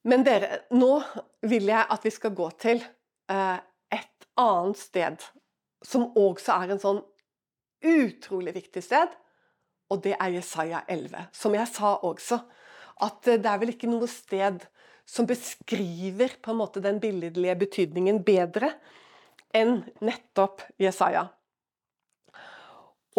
Men 0.09 0.25
dere, 0.27 0.65
nå 0.75 0.97
vil 1.47 1.69
jeg 1.71 1.87
at 1.95 2.05
vi 2.05 2.11
skal 2.11 2.35
gå 2.35 2.49
til 2.59 2.81
eh, 3.31 3.59
et 3.95 4.27
annet 4.41 4.81
sted, 4.81 5.27
som 5.85 6.09
også 6.19 6.57
er 6.57 6.73
en 6.75 6.83
sånn 6.83 7.03
utrolig 7.83 8.55
viktig 8.57 8.83
sted, 8.83 9.13
og 9.93 10.03
det 10.03 10.17
er 10.17 10.35
Jesaja 10.39 10.83
11. 10.91 11.29
Som 11.37 11.55
jeg 11.55 11.69
sa 11.71 11.97
også, 12.03 12.41
at 13.03 13.29
det 13.29 13.49
er 13.49 13.61
vel 13.61 13.75
ikke 13.75 13.91
noe 13.91 14.09
sted 14.11 14.63
som 15.09 15.27
beskriver 15.29 16.37
på 16.43 16.53
en 16.53 16.61
måte 16.61 16.83
den 16.83 17.01
billedlige 17.03 17.57
betydningen 17.65 18.23
bedre 18.25 18.73
enn 19.57 19.83
nettopp 20.05 20.65
Jesaja. 20.81 21.27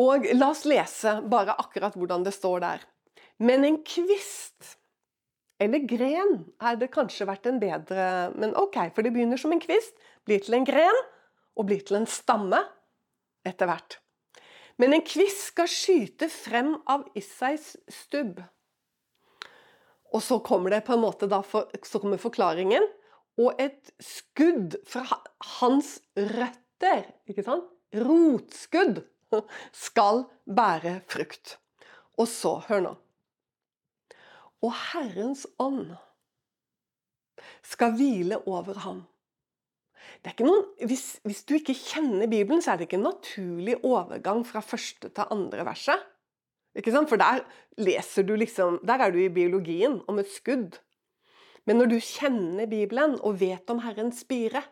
Og 0.01 0.25
la 0.33 0.49
oss 0.49 0.63
lese 0.65 1.19
bare 1.29 1.55
akkurat 1.61 1.95
hvordan 1.97 2.25
det 2.25 2.33
står 2.33 2.63
der. 2.63 2.85
Men 3.37 3.65
en 3.67 3.81
kvist 3.85 4.77
eller 5.61 5.85
gren 5.87 6.39
hadde 6.63 6.89
kanskje 6.91 7.27
vært 7.29 7.45
en 7.47 7.59
bedre 7.61 8.05
Men 8.35 8.55
OK, 8.59 8.77
for 8.95 9.05
det 9.05 9.13
begynner 9.15 9.39
som 9.39 9.53
en 9.53 9.61
kvist, 9.61 9.93
blir 10.25 10.41
til 10.43 10.57
en 10.57 10.67
gren 10.67 10.97
og 11.53 11.67
blir 11.69 11.83
til 11.85 11.99
en 11.99 12.09
stamme 12.09 12.59
etter 13.45 13.69
hvert. 13.69 13.99
Men 14.81 14.95
en 14.95 15.05
kvist 15.05 15.51
skal 15.51 15.69
skyte 15.69 16.29
frem 16.33 16.73
av 16.89 17.05
Issais 17.19 17.75
stubb. 17.91 18.41
Og 20.13 20.21
så 20.21 20.39
kommer 20.45 20.73
det 20.73 20.83
på 20.87 20.95
en 20.95 21.03
måte 21.03 21.29
da 21.29 21.41
så 21.45 22.01
kommer 22.01 22.21
forklaringen. 22.21 22.85
Og 23.41 23.57
et 23.61 23.89
skudd 24.03 24.77
fra 24.85 25.21
hans 25.59 25.95
røtter, 26.17 27.07
ikke 27.29 27.45
sant? 27.45 27.69
rotskudd, 27.93 29.03
skal 29.73 30.25
bære 30.45 30.99
frukt. 31.09 31.57
Og 32.17 32.27
så, 32.29 32.59
hør 32.67 32.83
nå 32.85 32.91
Og 34.61 34.73
Herrens 34.91 35.47
ånd 35.59 35.95
skal 37.65 37.95
hvile 37.97 38.37
over 38.47 38.77
ham. 38.85 39.01
Noen, 40.39 40.63
hvis, 40.87 41.19
hvis, 41.25 41.41
du 41.47 41.55
ikke 41.57 41.75
kjenner 41.75 42.29
Bibelen, 42.31 42.61
så 42.63 42.73
er 42.73 42.79
det 42.79 42.87
ikke 42.87 42.99
en 42.99 43.07
naturlig 43.09 43.75
overgang 43.83 44.43
fra 44.47 44.61
første 44.63 45.09
til 45.09 45.33
andre 45.33 45.65
verset. 45.67 45.99
For 46.73 47.19
der 47.19 47.43
leser 47.77 48.25
du 48.25 48.33
liksom 48.35 48.79
Der 48.87 49.03
er 49.03 49.11
du 49.11 49.19
i 49.19 49.29
biologien, 49.29 50.01
om 50.07 50.19
et 50.19 50.31
skudd. 50.31 50.79
Men 51.67 51.79
når 51.79 51.93
du 51.93 51.99
kjenner 52.03 52.67
Bibelen 52.67 53.15
og 53.23 53.39
vet 53.39 53.69
om 53.71 53.79
Herrens 53.85 54.23
spire, 54.25 54.63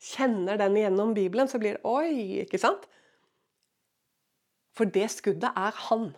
kjenner 0.00 0.58
den 0.58 0.78
gjennom 0.78 1.14
Bibelen, 1.14 1.48
så 1.50 1.60
blir 1.62 1.76
det 1.78 1.86
Oi! 1.86 2.42
Ikke 2.44 2.58
sant? 2.58 2.88
For 4.74 4.88
det 4.88 5.10
skuddet 5.12 5.52
er 5.54 5.76
Han. 5.90 6.10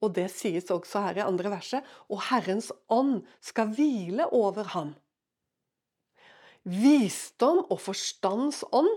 Og 0.00 0.14
det 0.16 0.30
sies 0.32 0.70
også 0.72 1.02
her 1.04 1.20
i 1.20 1.26
andre 1.26 1.52
verset. 1.52 1.84
Og 2.08 2.22
Herrens 2.30 2.70
ånd 2.88 3.20
skal 3.44 3.72
hvile 3.76 4.26
over 4.32 4.70
ham. 4.72 4.94
Visdom 6.64 7.62
og 7.68 7.80
forstands 7.80 8.62
ånd, 8.72 8.88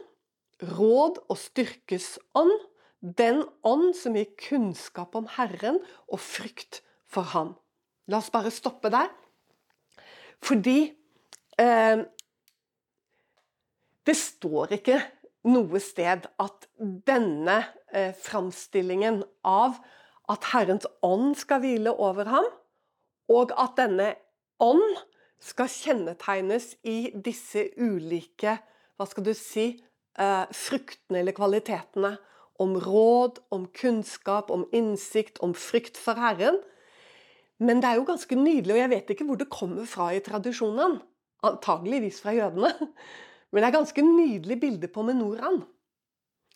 råd 0.63 1.19
og 1.27 1.39
styrkes 1.39 2.15
ånd, 2.39 2.53
den 3.03 3.43
ånd 3.67 3.91
som 3.99 4.15
gir 4.15 4.31
kunnskap 4.39 5.15
om 5.19 5.27
Herren 5.35 5.81
og 6.07 6.21
frykt 6.23 6.79
for 7.03 7.27
ham. 7.35 7.53
La 8.07 8.19
oss 8.19 8.31
bare 8.31 8.51
stoppe 8.51 8.91
der. 8.91 9.11
Fordi 10.43 10.79
eh, 11.59 12.03
det 14.03 14.15
står 14.19 14.75
ikke 14.77 14.99
noe 15.47 15.79
sted 15.83 16.27
at 16.43 16.67
denne 17.07 17.57
eh, 17.93 18.11
framstillingen 18.15 19.21
av 19.47 19.79
at 20.31 20.51
Herrens 20.53 20.87
ånd 21.03 21.35
skal 21.39 21.63
hvile 21.63 21.93
over 21.99 22.29
ham, 22.31 22.45
og 23.31 23.51
at 23.59 23.75
denne 23.79 24.13
ånd 24.63 24.83
skal 25.43 25.71
kjennetegnes 25.71 26.73
i 26.87 27.11
disse 27.25 27.65
ulike 27.75 28.57
hva 28.95 29.07
skal 29.09 29.25
du 29.25 29.33
si, 29.35 29.65
eh, 30.19 30.45
fruktene 30.55 31.23
eller 31.23 31.35
kvalitetene. 31.35 32.15
Om 32.61 32.75
råd, 32.77 33.39
om 33.51 33.65
kunnskap, 33.73 34.51
om 34.53 34.67
innsikt, 34.71 35.39
om 35.41 35.55
frykt 35.57 35.97
for 35.97 36.19
Herren. 36.21 36.59
Men 37.61 37.81
det 37.83 37.89
er 37.89 37.99
jo 37.99 38.07
ganske 38.07 38.37
nydelig, 38.37 38.73
og 38.73 38.81
jeg 38.81 38.91
vet 38.91 39.13
ikke 39.13 39.27
hvor 39.27 39.39
det 39.39 39.51
kommer 39.53 39.85
fra 39.89 40.09
i 40.13 40.23
tradisjonen. 40.23 40.97
Antageligvis 41.45 42.21
fra 42.23 42.33
jødene. 42.33 42.71
Men 43.53 43.61
det 43.61 43.69
er 43.69 43.77
ganske 43.77 44.01
nydelig 44.01 44.57
bilde 44.61 44.89
på 44.89 45.03
menoraen. 45.05 45.61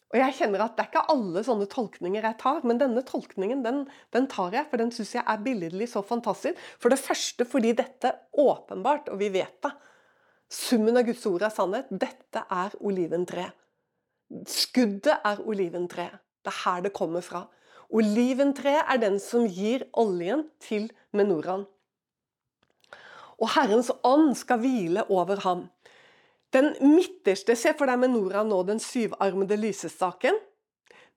Og 0.08 0.20
jeg 0.22 0.36
kjenner 0.38 0.64
at 0.64 0.78
Det 0.78 0.86
er 0.86 0.90
ikke 0.92 1.12
alle 1.14 1.44
sånne 1.44 1.68
tolkninger 1.70 2.24
jeg 2.24 2.40
tar, 2.40 2.62
men 2.64 2.80
denne 2.80 3.04
tolkningen 3.04 3.64
den, 3.66 3.82
den 4.16 4.28
tar 4.32 4.56
jeg, 4.56 4.70
for 4.72 4.80
den 4.80 4.94
syns 4.96 5.12
jeg 5.18 5.24
er 5.28 5.44
billedlig 5.44 5.90
så 5.92 6.02
fantastisk. 6.06 6.60
For 6.80 6.94
det 6.94 7.02
første 7.02 7.46
fordi 7.46 7.74
dette 7.76 8.14
åpenbart, 8.32 9.12
og 9.12 9.20
vi 9.20 9.28
vet 9.36 9.60
det, 9.66 9.74
summen 10.48 10.96
av 10.98 11.04
Guds 11.10 11.26
ord 11.28 11.44
er 11.44 11.52
sannhet. 11.52 11.92
Dette 11.92 12.46
er 12.48 12.78
oliventreet. 12.80 13.52
Skuddet 14.48 15.20
er 15.28 15.44
oliventreet. 15.44 16.24
Det 16.44 16.54
er 16.54 16.62
her 16.64 16.88
det 16.88 16.96
kommer 16.96 17.24
fra. 17.24 17.44
Oliventreet 17.88 18.84
er 18.92 19.00
den 19.00 19.16
som 19.24 19.46
gir 19.48 19.86
oljen 19.96 20.46
til 20.64 20.90
Menoran. 21.16 21.64
Og 23.38 23.52
Herrens 23.54 23.92
ånd 24.06 24.34
skal 24.36 24.60
hvile 24.64 25.06
over 25.14 25.40
ham. 25.46 25.68
Den 26.56 26.74
midterste, 26.82 27.56
Se 27.56 27.74
for 27.78 27.88
deg 27.88 28.00
Menoran 28.02 28.50
nå, 28.50 28.62
den 28.68 28.80
syvarmede 28.82 29.60
lysestaken. 29.60 30.36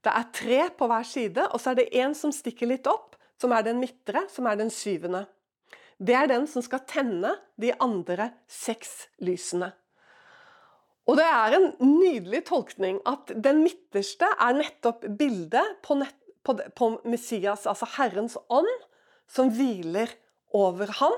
Det 0.01 0.13
er 0.13 0.31
tre 0.33 0.61
på 0.77 0.89
hver 0.89 1.05
side, 1.07 1.49
og 1.51 1.61
så 1.61 1.73
er 1.73 1.81
det 1.81 1.91
én 1.93 2.15
som 2.17 2.33
stikker 2.33 2.71
litt 2.71 2.87
opp, 2.91 3.17
som 3.41 3.53
er 3.53 3.65
den 3.67 3.81
midtre, 3.81 4.25
som 4.33 4.47
er 4.47 4.59
den 4.61 4.71
syvende. 4.73 5.27
Det 6.01 6.17
er 6.17 6.31
den 6.31 6.47
som 6.49 6.65
skal 6.65 6.85
tenne 6.89 7.35
de 7.61 7.73
andre 7.77 8.31
seks 8.49 9.11
lysene. 9.21 9.73
Og 11.09 11.17
det 11.19 11.27
er 11.27 11.57
en 11.57 11.69
nydelig 11.83 12.45
tolkning 12.49 13.01
at 13.09 13.33
den 13.35 13.65
midterste 13.65 14.29
er 14.39 14.57
nettopp 14.57 15.05
bildet 15.19 15.81
på, 15.85 15.97
nett, 15.99 16.20
på, 16.51 16.71
på 16.77 16.91
Messias, 17.09 17.67
altså 17.71 17.89
Herrens 17.97 18.37
ånd, 18.51 18.71
som 19.31 19.51
hviler 19.55 20.11
over 20.57 20.91
ham, 20.99 21.17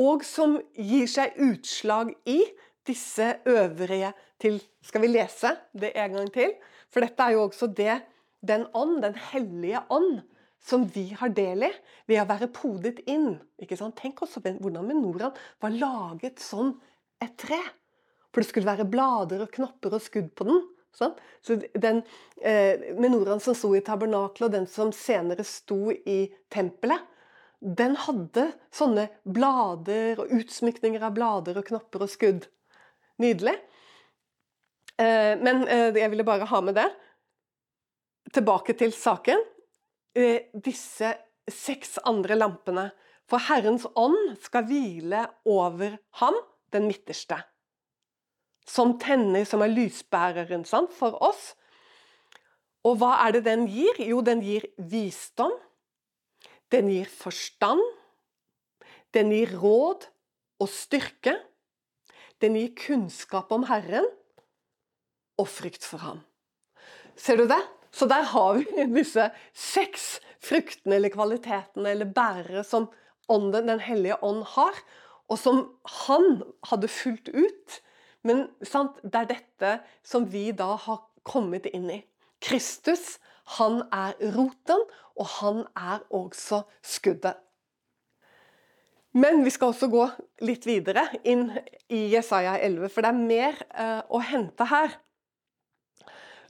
og 0.00 0.24
som 0.26 0.58
gir 0.74 1.06
seg 1.10 1.36
utslag 1.38 2.10
i 2.26 2.40
disse 2.86 3.36
øvrige 3.46 4.12
til 4.42 4.58
Skal 4.84 5.00
vi 5.00 5.08
lese 5.08 5.54
det 5.72 5.94
en 5.96 6.16
gang 6.18 6.26
til? 6.34 6.50
For 6.92 7.00
dette 7.00 7.22
er 7.22 7.36
jo 7.36 7.44
også 7.46 7.70
det, 7.72 8.02
den 8.44 8.66
ånd, 8.74 8.98
den 9.02 9.14
hellige 9.30 9.80
ånd, 9.88 10.18
som 10.60 10.84
vi 10.92 11.06
har 11.16 11.32
del 11.32 11.64
i 11.64 11.70
ved 12.10 12.20
å 12.20 12.26
være 12.28 12.50
podet 12.52 13.00
inn. 13.08 13.38
Ikke 13.56 13.78
sant? 13.78 13.96
Tenk 13.96 14.20
også 14.26 14.42
hvordan 14.44 14.84
menoraen 14.90 15.38
var 15.62 15.72
laget 15.72 16.42
som 16.42 16.74
et 17.22 17.32
tre. 17.40 17.60
For 18.32 18.42
det 18.42 18.50
skulle 18.50 18.68
være 18.68 18.88
blader 18.90 19.46
og 19.46 19.52
knopper 19.54 19.96
og 19.96 20.04
skudd 20.04 20.32
på 20.36 20.48
den. 20.48 20.60
Sånn? 20.94 21.14
Så 21.42 21.58
den 21.74 22.02
eh, 22.40 22.94
menoraen 22.98 23.42
som 23.42 23.56
sto 23.58 23.72
i 23.74 23.82
tabernaklet, 23.84 24.46
og 24.46 24.54
den 24.54 24.68
som 24.70 24.92
senere 24.94 25.46
sto 25.46 25.90
i 25.90 26.28
tempelet, 26.54 27.02
den 27.64 27.94
hadde 27.96 28.50
sånne 28.74 29.06
blader 29.24 30.20
og 30.20 30.32
utsmykninger 30.36 31.04
av 31.06 31.14
blader 31.16 31.56
og 31.60 31.66
knopper 31.70 32.04
og 32.04 32.12
skudd. 32.12 32.48
Nydelig. 33.22 33.54
Eh, 35.00 35.32
men 35.40 35.64
eh, 35.66 35.90
jeg 35.96 36.10
ville 36.12 36.26
bare 36.26 36.48
ha 36.50 36.60
med 36.64 36.76
det. 36.78 36.88
Tilbake 38.34 38.76
til 38.78 38.92
saken. 38.94 39.40
Eh, 40.14 40.50
disse 40.54 41.14
seks 41.50 41.96
andre 42.04 42.36
lampene. 42.38 42.90
For 43.30 43.40
Herrens 43.48 43.86
ånd 43.96 44.36
skal 44.44 44.68
hvile 44.68 45.24
over 45.48 45.96
ham, 46.20 46.36
den 46.74 46.88
midterste. 46.90 47.40
Som 48.64 48.96
tenner, 48.98 49.44
som 49.44 49.62
er 49.62 49.72
lysbæreren 49.72 50.64
sant, 50.68 50.92
for 50.96 51.18
oss. 51.22 51.52
Og 52.84 52.98
hva 53.00 53.14
er 53.24 53.36
det 53.36 53.44
den 53.46 53.66
gir? 53.68 54.00
Jo, 54.00 54.20
den 54.24 54.42
gir 54.44 54.66
visdom. 54.76 55.52
Den 56.72 56.90
gir 56.92 57.08
forstand. 57.08 57.82
Den 59.14 59.30
gir 59.32 59.54
råd 59.60 60.08
og 60.60 60.70
styrke. 60.72 61.36
Den 62.42 62.58
gir 62.58 62.74
kunnskap 62.76 63.52
om 63.54 63.66
Herren 63.68 64.06
og 65.40 65.48
frykt 65.50 65.86
for 65.86 66.02
ham. 66.02 66.20
Ser 67.16 67.38
du 67.38 67.46
det? 67.50 67.60
Så 67.94 68.08
der 68.10 68.26
har 68.26 68.58
vi 68.58 68.86
disse 68.98 69.28
seks 69.54 70.18
fruktene 70.42 70.98
eller 70.98 71.14
kvalitetene 71.14 71.94
eller 71.94 72.10
bærere 72.10 72.64
som 72.66 72.90
ånden, 73.28 73.68
Den 73.68 73.80
hellige 73.80 74.18
ånd 74.22 74.42
har, 74.44 74.74
og 75.28 75.38
som 75.38 75.62
han 76.04 76.42
hadde 76.68 76.88
fulgt 76.88 77.30
ut. 77.32 77.80
Men 78.24 78.46
sant, 78.64 78.98
det 79.04 79.20
er 79.20 79.30
dette 79.34 79.72
som 80.06 80.26
vi 80.32 80.48
da 80.56 80.74
har 80.80 81.04
kommet 81.28 81.68
inn 81.72 81.90
i. 81.92 82.00
Kristus, 82.44 83.18
han 83.58 83.82
er 83.92 84.16
roten, 84.34 84.84
og 85.14 85.28
han 85.38 85.64
er 85.76 86.04
også 86.12 86.64
skuddet. 86.84 87.38
Men 89.14 89.44
vi 89.46 89.52
skal 89.54 89.70
også 89.70 89.86
gå 89.92 90.04
litt 90.42 90.64
videre 90.66 91.04
inn 91.22 91.46
i 91.92 92.08
Jesaja 92.10 92.56
11, 92.58 92.90
for 92.90 93.04
det 93.04 93.12
er 93.12 93.20
mer 93.20 93.60
eh, 93.70 94.00
å 94.10 94.18
hente 94.26 94.66
her. 94.66 94.96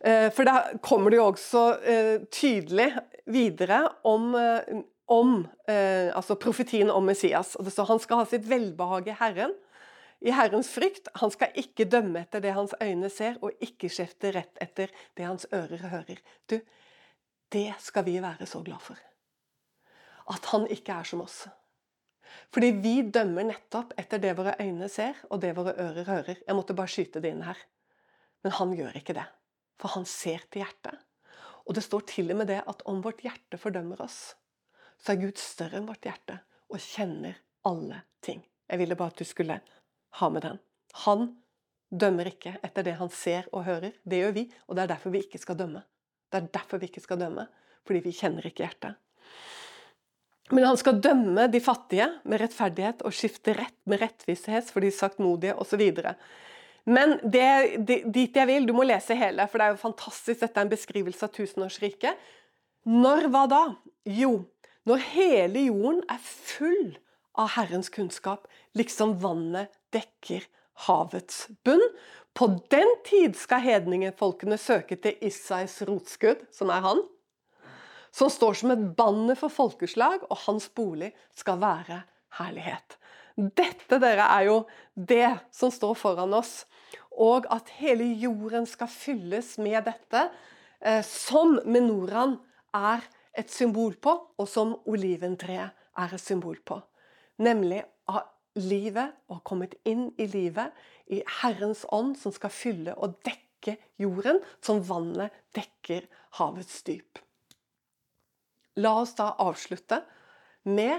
Eh, 0.00 0.30
for 0.32 0.48
da 0.48 0.78
kommer 0.84 1.12
det 1.12 1.20
jo 1.20 1.26
også 1.26 1.64
eh, 1.84 2.14
tydelig 2.32 2.88
videre 3.28 3.82
om, 4.08 4.32
eh, 4.38 4.80
om 5.12 5.36
eh, 5.68 6.08
altså 6.16 6.38
profetien 6.40 6.88
om 6.94 7.04
Messias. 7.04 7.52
Og 7.60 7.68
står 7.68 7.92
han 7.92 8.00
skal 8.00 8.22
ha 8.22 8.26
sitt 8.32 8.48
velbehag 8.48 9.12
i 9.12 9.18
Herren, 9.20 9.52
i 10.24 10.32
Herrens 10.32 10.70
frykt. 10.72 11.10
Han 11.20 11.32
skal 11.32 11.52
ikke 11.60 11.86
dømme 11.90 12.22
etter 12.24 12.40
det 12.40 12.54
hans 12.56 12.72
øyne 12.80 13.10
ser, 13.12 13.36
og 13.44 13.52
ikke 13.64 13.90
skjefte 13.92 14.32
rett 14.32 14.62
etter 14.64 14.92
det 15.16 15.26
hans 15.28 15.44
ører 15.52 15.90
hører. 15.92 16.22
Du, 16.48 16.56
det 17.52 17.68
skal 17.84 18.06
vi 18.06 18.16
være 18.24 18.48
så 18.48 18.62
glad 18.64 18.80
for. 18.80 19.00
At 20.32 20.48
han 20.54 20.64
ikke 20.72 20.96
er 20.96 21.08
som 21.08 21.20
oss. 21.24 21.44
Fordi 22.54 22.70
vi 22.80 22.94
dømmer 23.14 23.44
nettopp 23.50 23.92
etter 24.00 24.22
det 24.22 24.32
våre 24.38 24.56
øyne 24.62 24.88
ser, 24.88 25.18
og 25.28 25.42
det 25.44 25.52
våre 25.58 25.76
ører 25.76 26.08
hører. 26.08 26.40
Jeg 26.40 26.56
måtte 26.56 26.76
bare 26.76 26.90
skyte 26.90 27.20
det 27.20 27.34
inn 27.34 27.44
her. 27.44 27.60
Men 28.42 28.56
han 28.58 28.72
gjør 28.78 28.96
ikke 28.98 29.16
det. 29.18 29.26
For 29.80 29.92
han 29.92 30.08
ser 30.08 30.46
til 30.48 30.64
hjertet. 30.64 30.96
Og 31.68 31.76
det 31.76 31.84
står 31.84 32.08
til 32.08 32.32
og 32.32 32.40
med 32.40 32.48
det 32.48 32.62
at 32.64 32.82
om 32.88 33.04
vårt 33.04 33.22
hjerte 33.24 33.60
fordømmer 33.60 34.00
oss, 34.04 34.34
så 35.00 35.12
er 35.12 35.20
Gud 35.20 35.40
større 35.40 35.80
enn 35.80 35.88
vårt 35.88 36.04
hjerte 36.06 36.40
og 36.72 36.80
kjenner 36.80 37.38
alle 37.68 38.02
ting. 38.24 38.42
Jeg 38.68 38.80
ville 38.80 38.96
bare 38.96 39.12
at 39.12 39.20
du 39.20 39.28
skulle 39.28 39.60
ha 40.20 40.30
med 40.30 40.46
den. 40.46 40.60
Han 41.04 41.30
dømmer 41.94 42.30
ikke 42.30 42.56
etter 42.64 42.86
det 42.86 42.96
han 42.98 43.10
ser 43.12 43.48
og 43.52 43.66
hører. 43.68 43.94
Det 44.04 44.20
gjør 44.20 44.36
vi, 44.36 44.44
og 44.68 44.76
det 44.76 44.84
er 44.84 44.92
derfor 44.94 45.14
vi 45.14 45.24
ikke 45.24 45.40
skal 45.42 45.58
dømme. 45.58 45.84
Det 46.30 46.40
er 46.40 46.52
derfor 46.54 46.82
vi 46.82 46.90
ikke 46.90 47.02
skal 47.04 47.20
dømme, 47.20 47.46
fordi 47.86 48.02
vi 48.06 48.14
kjenner 48.16 48.46
ikke 48.46 48.64
hjertet. 48.64 49.00
Men 50.52 50.66
han 50.68 50.76
skal 50.76 51.00
dømme 51.00 51.46
de 51.48 51.60
fattige 51.62 52.08
med 52.28 52.42
rettferdighet 52.42 53.04
og 53.06 53.14
skifte 53.16 53.54
rett 53.56 53.76
med 53.88 54.02
rettvishet 54.02 54.68
for 54.72 54.84
de 54.84 54.90
saktmodige 54.92 55.54
osv. 55.60 55.84
Men 56.84 57.16
det, 57.22 57.78
det, 57.88 58.02
dit 58.12 58.36
jeg 58.36 58.50
vil, 58.50 58.66
du 58.68 58.74
må 58.76 58.84
lese 58.84 59.16
hele, 59.16 59.46
for 59.48 59.60
det 59.60 59.66
er 59.66 59.76
jo 59.76 59.84
fantastisk. 59.86 60.42
Dette 60.42 60.60
er 60.60 60.66
en 60.66 60.74
beskrivelse 60.74 61.24
av 61.24 61.32
tusenårsriket. 61.32 62.26
Når 62.92 63.30
hva 63.32 63.46
da? 63.48 63.62
Jo, 64.04 64.34
når 64.84 65.06
hele 65.14 65.64
jorden 65.70 66.02
er 66.12 66.20
full 66.20 66.98
av 67.40 67.54
Herrens 67.56 67.88
kunnskap, 67.90 68.44
liksom 68.76 69.16
vannet 69.22 69.72
dekker 69.94 70.46
havets 70.88 71.46
bunn. 71.64 71.82
På 72.34 72.48
den 72.70 72.90
tid 73.06 73.36
skal 73.38 73.62
hedningefolkene 73.62 74.58
søke 74.58 74.98
til 74.98 75.20
Isais 75.22 75.76
rotskudd, 75.86 76.42
som 76.54 76.72
er 76.74 76.82
han, 76.82 77.04
som 78.14 78.30
står 78.30 78.58
som 78.58 78.72
et 78.74 78.82
banner 78.98 79.38
for 79.38 79.50
folkeslag, 79.50 80.22
og 80.30 80.42
hans 80.46 80.68
bolig 80.74 81.12
skal 81.34 81.60
være 81.62 82.02
herlighet. 82.38 82.98
Dette 83.34 83.98
dere, 83.98 84.28
er 84.30 84.46
jo 84.46 84.58
det 84.94 85.30
som 85.54 85.72
står 85.74 85.96
foran 85.98 86.34
oss. 86.36 86.62
Og 87.14 87.46
at 87.54 87.70
hele 87.80 88.06
jorden 88.18 88.66
skal 88.70 88.90
fylles 88.90 89.56
med 89.62 89.86
dette, 89.86 90.28
eh, 90.80 91.02
som 91.06 91.58
menoraen 91.66 92.38
er 92.74 93.02
et 93.34 93.50
symbol 93.50 93.94
på, 93.98 94.14
og 94.38 94.48
som 94.50 94.76
oliventreet 94.86 95.74
er 95.98 96.14
et 96.14 96.22
symbol 96.22 96.58
på. 96.66 96.78
Nemlig 97.42 97.82
livet 98.58 99.14
og 99.32 99.42
kommet 99.46 99.74
inn 99.88 100.08
i 100.20 100.26
livet 100.30 100.74
i 101.12 101.22
Herrens 101.40 101.84
ånd, 101.92 102.14
som 102.18 102.34
skal 102.34 102.52
fylle 102.54 102.94
og 102.96 103.18
dekke 103.26 103.76
jorden, 104.00 104.40
som 104.62 104.82
vannet 104.84 105.34
dekker 105.56 106.06
havets 106.38 106.82
dyp. 106.86 107.20
La 108.82 108.96
oss 109.00 109.14
da 109.18 109.32
avslutte 109.42 110.00
med 110.66 110.96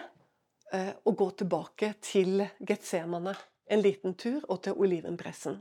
eh, 0.72 0.94
å 1.04 1.12
gå 1.12 1.30
tilbake 1.42 1.96
til 2.04 2.46
Getsemane 2.60 3.36
en 3.66 3.82
liten 3.82 4.14
tur, 4.14 4.44
og 4.50 4.62
til 4.66 4.78
olivenpressen. 4.78 5.60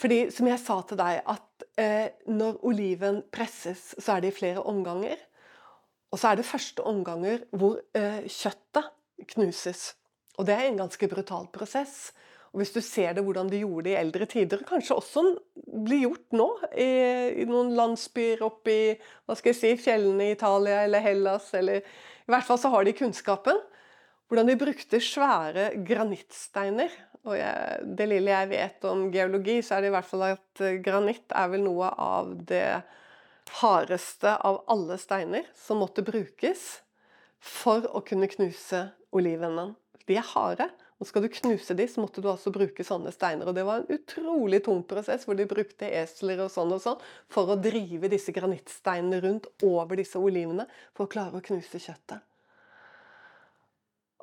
Fordi, 0.00 0.30
som 0.32 0.48
jeg 0.48 0.60
sa 0.62 0.78
til 0.88 0.96
deg, 0.96 1.20
at 1.28 1.64
eh, 1.80 2.08
når 2.32 2.62
oliven 2.64 3.20
presses, 3.32 3.90
så 3.98 4.16
er 4.16 4.24
det 4.24 4.32
i 4.32 4.38
flere 4.38 4.64
omganger. 4.64 5.20
Og 6.10 6.18
så 6.18 6.30
er 6.30 6.40
det 6.40 6.48
første 6.48 6.84
omganger 6.88 7.44
hvor 7.52 7.82
eh, 7.94 8.24
kjøttet 8.24 8.88
knuses. 9.34 9.90
Og 10.38 10.46
det 10.48 10.56
er 10.56 10.68
en 10.68 10.82
ganske 10.84 11.08
brutal 11.10 11.48
prosess. 11.52 12.12
Og 12.50 12.60
Hvis 12.60 12.72
du 12.74 12.80
ser 12.82 13.14
det 13.14 13.22
hvordan 13.22 13.50
de 13.50 13.62
gjorde 13.62 13.86
det 13.86 13.94
i 13.94 14.00
eldre 14.00 14.26
tider, 14.26 14.62
kanskje 14.66 14.96
også 14.98 15.22
blir 15.54 16.06
gjort 16.08 16.34
nå 16.34 16.48
i, 16.74 16.90
i 17.42 17.46
noen 17.46 17.76
landsbyer 17.78 18.42
oppe 18.42 18.72
i 18.74 18.86
hva 18.98 19.36
skal 19.38 19.52
jeg 19.52 19.60
si, 19.60 19.74
fjellene 19.84 20.26
i 20.26 20.34
Italia 20.34 20.80
eller 20.82 21.04
Hellas, 21.04 21.52
eller 21.54 21.84
i 21.84 22.32
hvert 22.32 22.46
fall 22.46 22.58
så 22.58 22.72
har 22.74 22.86
de 22.86 22.96
kunnskapen. 22.98 23.60
Hvordan 24.30 24.50
de 24.50 24.58
brukte 24.58 25.00
svære 25.02 25.70
granittsteiner. 25.86 26.90
Og 27.26 27.34
jeg, 27.36 27.86
det 27.98 28.06
lille 28.08 28.32
jeg 28.32 28.50
vet 28.50 28.84
om 28.88 29.08
geologi, 29.14 29.58
så 29.62 29.76
er 29.76 29.84
det 29.84 29.90
i 29.90 29.94
hvert 29.94 30.08
fall 30.08 30.22
at 30.30 30.62
eh, 30.64 30.78
granitt 30.82 31.34
er 31.36 31.50
vel 31.52 31.66
noe 31.66 31.90
av 32.00 32.30
det 32.48 32.80
hardeste 33.60 34.32
av 34.46 34.62
alle 34.70 34.96
steiner 35.02 35.50
som 35.58 35.82
måtte 35.82 36.06
brukes 36.06 36.80
for 37.42 37.84
å 37.90 38.02
kunne 38.06 38.30
knuse 38.30 38.86
olivenen. 39.16 39.74
De 40.08 40.16
er 40.16 40.26
harde. 40.34 40.68
Og 41.00 41.08
skal 41.08 41.24
du 41.24 41.30
knuse 41.32 41.74
de, 41.76 41.86
så 41.88 42.02
måtte 42.02 42.20
du 42.20 42.28
altså 42.28 42.52
bruke 42.52 42.84
sånne 42.84 43.12
steiner. 43.14 43.48
Og 43.48 43.56
det 43.56 43.64
var 43.64 43.80
en 43.80 43.92
utrolig 43.94 44.60
tung 44.66 44.82
prosess, 44.84 45.24
hvor 45.24 45.38
de 45.38 45.46
brukte 45.48 45.88
esler 45.88 46.42
og 46.44 46.50
sånn 46.52 46.74
og 46.76 46.82
sånn 46.84 46.98
for 47.32 47.48
å 47.48 47.56
drive 47.56 48.10
disse 48.12 48.34
granittsteinene 48.36 49.22
rundt 49.24 49.48
over 49.64 49.96
disse 49.96 50.20
olivene 50.20 50.68
for 50.92 51.06
å 51.06 51.12
klare 51.12 51.40
å 51.40 51.46
knuse 51.46 51.80
kjøttet. 51.80 52.20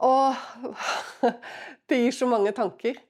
Og 0.05 0.37
det 1.89 1.99
gir 2.03 2.13
så 2.13 2.29
mange 2.29 2.53
tanker. 2.53 3.01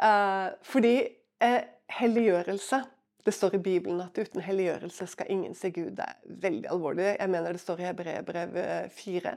Eh, 0.00 0.48
fordi 0.66 0.96
eh, 1.44 1.60
helliggjørelse 2.00 2.80
Det 3.24 3.32
står 3.32 3.54
i 3.54 3.58
Bibelen 3.62 4.00
at 4.02 4.18
uten 4.18 4.42
helliggjørelse 4.44 5.06
skal 5.08 5.30
ingen 5.32 5.54
se 5.56 5.70
Gud. 5.72 5.94
Det 5.96 6.04
er 6.04 6.40
veldig 6.44 6.68
alvorlig. 6.72 7.06
Jeg 7.14 7.30
mener 7.32 7.56
det 7.56 7.60
står 7.62 7.80
i 7.80 7.86
Hebreerbrevet 7.86 8.92
4. 8.92 9.32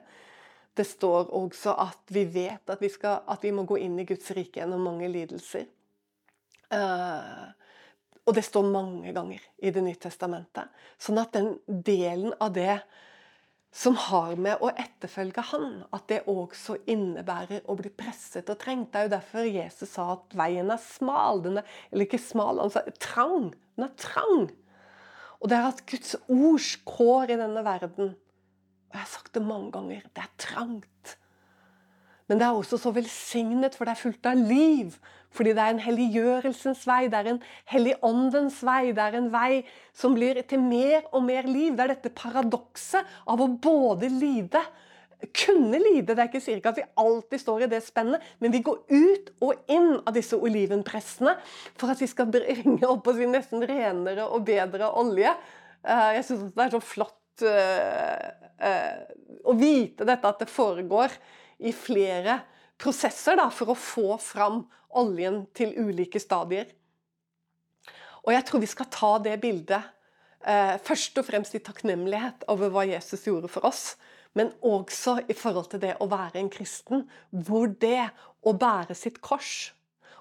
Det 0.77 0.85
står 0.85 1.31
også 1.33 1.73
at 1.81 2.13
vi 2.13 2.23
vet 2.29 2.69
at 2.69 2.81
vi, 2.83 2.89
skal, 2.93 3.23
at 3.25 3.43
vi 3.43 3.53
må 3.55 3.65
gå 3.65 3.79
inn 3.81 3.97
i 3.99 4.05
Guds 4.07 4.29
rike 4.37 4.61
gjennom 4.61 4.83
mange 4.85 5.09
lidelser. 5.09 5.65
Uh, 6.69 7.47
og 8.27 8.35
det 8.35 8.43
står 8.43 8.65
mange 8.67 9.13
ganger 9.15 9.43
i 9.63 9.71
Det 9.71 9.81
nye 9.83 9.97
testamentet. 9.97 10.67
Sånn 10.99 11.19
at 11.21 11.33
den 11.33 11.55
delen 11.65 12.35
av 12.43 12.51
det 12.53 12.81
som 13.77 13.95
har 13.99 14.35
med 14.39 14.63
å 14.63 14.71
etterfølge 14.71 15.43
Han, 15.51 15.67
at 15.93 16.07
det 16.09 16.23
også 16.31 16.79
innebærer 16.89 17.65
å 17.69 17.75
bli 17.79 17.91
presset 17.93 18.49
og 18.51 18.59
trengt. 18.61 18.91
Det 18.91 18.99
er 18.99 19.07
jo 19.07 19.15
derfor 19.15 19.47
Jesus 19.47 19.93
sa 19.95 20.11
at 20.15 20.37
veien 20.37 20.71
er 20.73 20.81
smal. 20.81 21.43
Den 21.45 21.61
er, 21.61 21.75
eller 21.91 22.07
ikke 22.07 22.21
smal, 22.21 22.61
sa 22.73 22.83
trang. 22.99 23.51
Den 23.77 23.87
er 23.87 23.93
trang. 24.01 24.47
Og 25.37 25.51
det 25.51 25.59
er 25.59 25.67
at 25.69 25.83
Guds 25.89 26.15
ords 26.25 26.71
kår 26.87 27.35
i 27.35 27.39
denne 27.39 27.63
verden 27.65 28.15
og 28.88 28.95
jeg 28.95 29.04
har 29.04 29.12
sagt 29.12 29.34
det 29.36 29.43
mange 29.45 29.71
ganger 29.76 30.06
det 30.15 30.23
er 30.23 30.34
trangt. 30.41 31.17
Men 32.28 32.41
det 32.41 32.47
er 32.47 32.58
også 32.58 32.80
så 32.80 32.91
velsignet, 32.91 33.76
for 33.76 33.88
det 33.88 33.93
er 33.95 34.02
fullt 34.02 34.28
av 34.28 34.39
liv. 34.39 34.97
Fordi 35.36 35.54
det 35.56 35.63
er 35.63 35.76
en 35.76 35.84
helliggjørelsens 35.84 36.82
vei, 36.88 37.06
det 37.12 37.19
er 37.19 37.30
en 37.32 37.39
helligåndens 37.71 38.58
vei. 38.67 38.91
Det 38.95 39.04
er 39.04 39.15
en 39.19 39.30
vei 39.32 39.52
som 39.95 40.15
blir 40.17 40.39
til 40.50 40.63
mer 40.63 41.06
og 41.13 41.23
mer 41.28 41.47
liv. 41.47 41.76
Det 41.76 41.86
er 41.86 41.93
dette 41.95 42.12
paradokset 42.15 43.08
av 43.28 43.43
å 43.43 43.47
både 43.63 44.12
lide 44.12 44.63
kunne 45.34 45.80
lide. 45.82 46.13
Det 46.13 46.19
er 46.19 46.30
ikke 46.30 46.43
sikkert 46.43 46.71
at 46.71 46.82
vi 46.82 46.88
alltid 47.04 47.41
står 47.41 47.65
i 47.65 47.69
det 47.71 47.82
spennet, 47.86 48.23
men 48.43 48.54
vi 48.54 48.62
går 48.65 48.84
ut 48.91 49.32
og 49.45 49.71
inn 49.73 49.95
av 50.04 50.13
disse 50.15 50.38
olivenpressene 50.38 51.34
for 51.78 51.93
at 51.93 52.02
vi 52.04 52.10
skal 52.12 52.30
bringe 52.34 52.86
opp 52.88 53.08
oss 53.10 53.21
nesten 53.23 53.65
renere 53.65 54.28
og 54.28 54.45
bedre 54.47 54.91
olje. 55.00 55.34
Eh, 55.82 56.10
jeg 56.19 56.28
syns 56.28 56.52
det 56.52 56.67
er 56.67 56.76
så 56.76 56.84
flott 56.84 57.47
uh, 57.47 58.46
å 58.57 59.53
vite 59.57 60.05
dette, 60.07 60.29
at 60.29 60.39
det 60.41 60.49
foregår 60.49 61.13
i 61.61 61.73
flere 61.75 62.39
prosesser 62.77 63.37
da, 63.39 63.49
for 63.53 63.73
å 63.73 63.77
få 63.77 64.17
fram 64.21 64.63
oljen 64.97 65.43
til 65.57 65.75
ulike 65.77 66.21
stadier. 66.21 66.69
Og 68.25 68.33
jeg 68.33 68.45
tror 68.47 68.63
vi 68.63 68.69
skal 68.69 68.89
ta 68.91 69.11
det 69.23 69.37
bildet 69.43 69.85
uh, 70.43 70.75
først 70.83 71.19
og 71.21 71.27
fremst 71.29 71.55
i 71.55 71.63
takknemlighet 71.63 72.47
over 72.51 72.73
hva 72.73 72.83
Jesus 72.89 73.25
gjorde 73.27 73.51
for 73.51 73.67
oss, 73.69 73.95
men 74.37 74.51
også 74.65 75.19
i 75.31 75.35
forhold 75.37 75.71
til 75.71 75.81
det 75.85 75.95
å 76.03 76.09
være 76.11 76.41
en 76.41 76.51
kristen, 76.51 77.07
hvor 77.31 77.71
det 77.71 78.09
å 78.45 78.53
bære 78.53 78.97
sitt 78.97 79.21
kors 79.23 79.71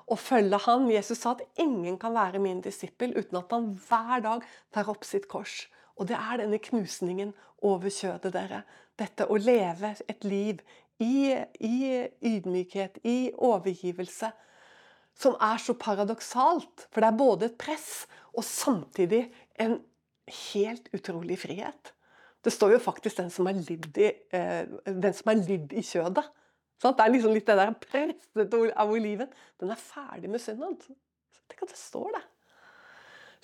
og 0.07 0.21
følge 0.23 0.59
han 0.67 0.87
Jesus 0.91 1.19
sa 1.23 1.35
at 1.35 1.43
ingen 1.63 1.97
kan 1.99 2.15
være 2.15 2.39
min 2.43 2.61
disippel 2.63 3.17
uten 3.17 3.41
at 3.41 3.51
han 3.51 3.73
hver 3.89 4.23
dag 4.23 4.45
tar 4.75 4.91
opp 4.93 5.07
sitt 5.07 5.27
kors 5.31 5.65
og 5.97 6.09
det 6.11 6.17
er 6.17 6.43
denne 6.43 6.61
knusningen 6.61 7.33
over 7.65 7.93
kjødet, 7.93 8.33
dere. 8.35 8.63
Dette 8.97 9.29
å 9.29 9.39
leve 9.41 9.95
et 10.09 10.25
liv 10.25 10.61
i, 11.01 11.33
i 11.61 11.77
ydmykhet, 12.25 13.01
i 13.05 13.33
overgivelse, 13.33 14.31
som 15.17 15.37
er 15.41 15.61
så 15.63 15.77
paradoksalt. 15.81 16.87
For 16.93 17.01
det 17.01 17.11
er 17.11 17.21
både 17.21 17.51
et 17.51 17.59
press 17.61 18.07
og 18.37 18.45
samtidig 18.45 19.27
en 19.63 19.79
helt 20.53 20.91
utrolig 20.97 21.39
frihet. 21.41 21.93
Det 22.45 22.53
står 22.53 22.77
jo 22.77 22.79
faktisk 22.79 23.17
'den 23.17 23.31
som 23.31 23.47
er 23.47 23.53
lidd 23.59 23.97
i, 23.99 24.13
eh, 24.33 24.67
i 24.87 25.83
kjødet'. 25.83 26.29
Sånn? 26.79 26.97
Det 26.97 27.01
er 27.01 27.11
liksom 27.11 27.33
litt 27.33 27.47
det 27.47 27.57
der 27.57 27.73
presset 27.73 28.55
av 28.77 28.91
oliven. 28.91 29.29
Den 29.59 29.71
er 29.71 29.81
ferdig 29.81 30.31
med 30.31 30.41
synden. 30.41 30.77
Tenk 31.49 31.63
at 31.63 31.69
det 31.69 31.79
står 31.79 32.13
det. 32.13 32.23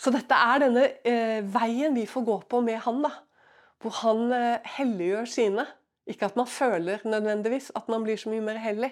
Så 0.00 0.12
dette 0.14 0.34
er 0.34 0.62
denne 0.64 0.86
eh, 1.06 1.40
veien 1.54 1.94
vi 1.96 2.06
får 2.10 2.24
gå 2.26 2.36
på 2.50 2.60
med 2.64 2.80
han, 2.84 3.02
da. 3.04 3.12
Hvor 3.82 3.96
han 4.02 4.32
eh, 4.34 4.72
helliggjør 4.78 5.28
sine. 5.30 5.66
Ikke 6.10 6.26
at 6.26 6.38
man 6.38 6.48
føler 6.50 7.02
nødvendigvis 7.06 7.70
at 7.78 7.90
man 7.92 8.02
blir 8.06 8.18
så 8.18 8.32
mye 8.32 8.42
mer 8.42 8.58
hellig, 8.58 8.90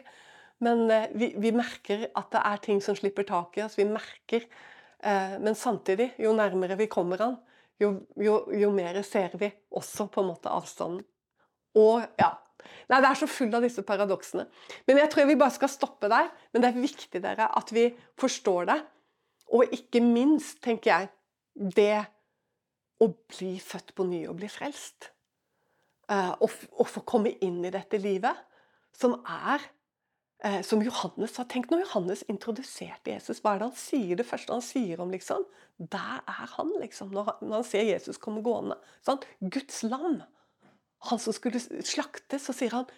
men 0.63 0.85
eh, 0.93 1.09
vi, 1.17 1.33
vi, 1.41 1.51
merker 1.57 2.07
at 2.15 2.29
det 2.35 2.43
er 2.45 2.61
ting 2.63 2.83
som 2.85 2.99
slipper 2.99 3.27
tak 3.27 3.59
i 3.59 3.65
oss. 3.65 3.79
Vi 3.79 3.89
merker 3.89 4.45
eh, 4.45 5.39
Men 5.41 5.57
samtidig, 5.59 6.13
jo 6.21 6.35
nærmere 6.37 6.79
vi 6.79 6.91
kommer 6.91 7.25
han, 7.25 7.39
jo, 7.81 7.95
jo, 8.21 8.45
jo 8.53 8.71
mer 8.75 9.01
ser 9.07 9.35
vi 9.41 9.51
også 9.73 10.07
på 10.13 10.23
en 10.23 10.31
måte 10.35 10.53
avstanden. 10.53 11.03
Og 11.79 12.05
ja, 12.21 12.35
Nei, 12.91 13.01
Det 13.01 13.09
er 13.09 13.17
så 13.17 13.29
full 13.31 13.55
av 13.57 13.65
disse 13.65 13.83
paradoksene. 13.87 14.45
Men 14.89 14.99
jeg 15.01 15.11
tror 15.13 15.29
vi 15.29 15.39
bare 15.41 15.55
skal 15.55 15.71
stoppe 15.73 16.11
der. 16.13 16.27
Men 16.53 16.63
det 16.63 16.71
er 16.71 16.83
viktig 16.83 17.23
dere, 17.23 17.47
at 17.57 17.71
vi 17.73 17.87
forstår 18.21 18.69
det. 18.69 18.77
Og 19.51 19.73
ikke 19.75 20.03
minst, 20.05 20.61
tenker 20.63 20.93
jeg, 20.93 21.11
det 21.77 22.05
å 23.01 23.09
bli 23.33 23.57
født 23.63 23.95
på 23.97 24.07
ny 24.07 24.23
og 24.31 24.39
bli 24.41 24.51
frelst. 24.53 25.11
Å 26.11 26.47
og 26.47 26.89
få 26.91 27.03
komme 27.07 27.33
inn 27.45 27.61
i 27.65 27.73
dette 27.73 27.99
livet, 28.03 28.35
som 28.97 29.15
er 29.23 29.63
eh, 30.43 30.59
som 30.67 30.83
Johannes 30.83 31.37
har 31.39 31.47
tenkt 31.51 31.71
når 31.71 31.85
Johannes 31.85 32.25
introduserte 32.33 33.15
Jesus. 33.15 33.39
Hva 33.43 33.55
er 33.55 33.63
det 33.63 33.69
han 33.71 33.79
sier? 33.79 34.19
Det 34.19 34.27
første 34.27 34.57
han 34.57 34.65
sier 34.65 35.03
om 35.03 35.13
liksom, 35.15 35.47
Der 35.79 36.21
er 36.29 36.51
han, 36.57 36.73
liksom. 36.83 37.13
Når 37.15 37.31
han, 37.31 37.47
når 37.47 37.61
han 37.61 37.69
ser 37.71 37.87
Jesus 37.87 38.19
komme 38.21 38.43
gående. 38.45 38.77
Sant? 39.07 39.27
Guds 39.41 39.83
lam. 39.87 40.21
Han 41.09 41.23
som 41.23 41.33
skulle 41.33 41.63
slaktes. 41.63 42.45
Så 42.45 42.57
sier 42.57 42.75
han 42.75 42.91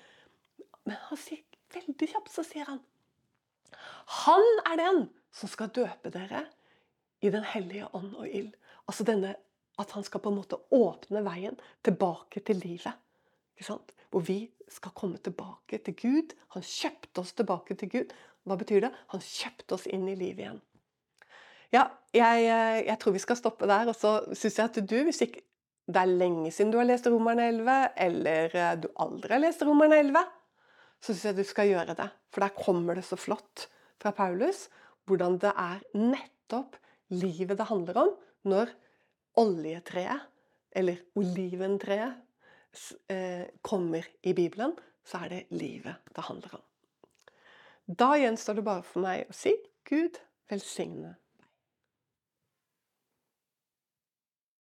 Men 0.89 0.99
han 1.11 1.21
sier 1.21 1.45
veldig 1.73 2.09
kjapt 2.11 2.33
så 2.33 2.45
sier 2.45 2.67
han 2.69 2.81
Han 4.25 4.49
er 4.73 4.81
den 4.81 5.05
som 5.33 5.51
skal 5.51 5.73
døpe 5.75 6.13
dere 6.13 6.47
i 7.23 7.31
Den 7.31 7.45
hellige 7.47 7.87
ånd 7.95 8.15
og 8.19 8.27
ild. 8.29 8.53
Altså 8.89 9.05
denne 9.07 9.37
at 9.81 9.95
han 9.97 10.05
skal 10.05 10.21
på 10.21 10.33
en 10.33 10.41
måte 10.41 10.59
åpne 10.75 11.23
veien 11.25 11.57
tilbake 11.87 12.43
til 12.45 12.61
livet. 12.61 12.93
Hvor 14.11 14.25
vi 14.27 14.51
skal 14.69 14.93
komme 14.97 15.21
tilbake 15.23 15.79
til 15.87 15.95
Gud. 15.97 16.35
Han 16.57 16.67
kjøpte 16.67 17.23
oss 17.23 17.33
tilbake 17.39 17.77
til 17.79 17.91
Gud. 17.93 18.13
Hva 18.45 18.59
betyr 18.59 18.87
det? 18.87 18.93
Han 19.15 19.23
kjøpte 19.23 19.79
oss 19.79 19.87
inn 19.87 20.09
i 20.11 20.19
livet 20.19 20.45
igjen. 20.45 20.61
Ja, 21.73 21.87
jeg, 22.13 22.45
jeg 22.85 22.99
tror 23.01 23.15
vi 23.15 23.23
skal 23.23 23.39
stoppe 23.39 23.69
der. 23.71 23.89
Og 23.89 23.97
så 23.97 24.19
syns 24.35 24.59
jeg 24.59 24.69
at 24.69 24.81
du, 24.83 24.99
hvis 25.07 25.23
ikke 25.25 25.45
det 25.93 26.03
er 26.03 26.11
lenge 26.11 26.53
siden 26.55 26.71
du 26.73 26.79
har 26.79 26.87
lest 26.87 27.09
Romerne 27.11 27.49
11, 27.51 27.79
eller 28.05 28.57
eh, 28.59 28.75
du 28.83 28.89
aldri 29.03 29.35
har 29.35 29.43
lest 29.43 29.65
Romerne 29.67 29.99
11, 30.05 30.21
så 31.03 31.11
syns 31.11 31.25
jeg 31.31 31.39
du 31.39 31.47
skal 31.49 31.71
gjøre 31.73 31.97
det. 31.99 32.09
For 32.33 32.45
der 32.45 32.55
kommer 32.59 32.99
det 32.99 33.07
så 33.07 33.19
flott 33.19 33.67
fra 34.03 34.13
Paulus 34.17 34.67
hvordan 35.07 35.39
det 35.43 35.53
er 35.59 35.83
nettopp 35.99 36.77
livet 37.13 37.59
det 37.59 37.69
handler 37.69 38.01
om 38.05 38.13
når 38.49 38.73
oljetreet, 39.41 40.29
eller 40.73 41.01
oliventreet, 41.19 42.21
eh, 43.09 43.47
kommer 43.63 44.07
i 44.23 44.33
Bibelen, 44.33 44.73
så 45.05 45.25
er 45.25 45.29
det 45.29 45.47
livet 45.51 46.15
det 46.15 46.25
handler 46.25 46.55
om. 46.55 46.65
Da 47.87 48.15
gjenstår 48.17 48.55
det 48.55 48.65
bare 48.65 48.85
for 48.87 49.05
meg 49.05 49.27
å 49.29 49.37
si 49.37 49.53
Gud 49.89 50.21
velsigne 50.49 51.17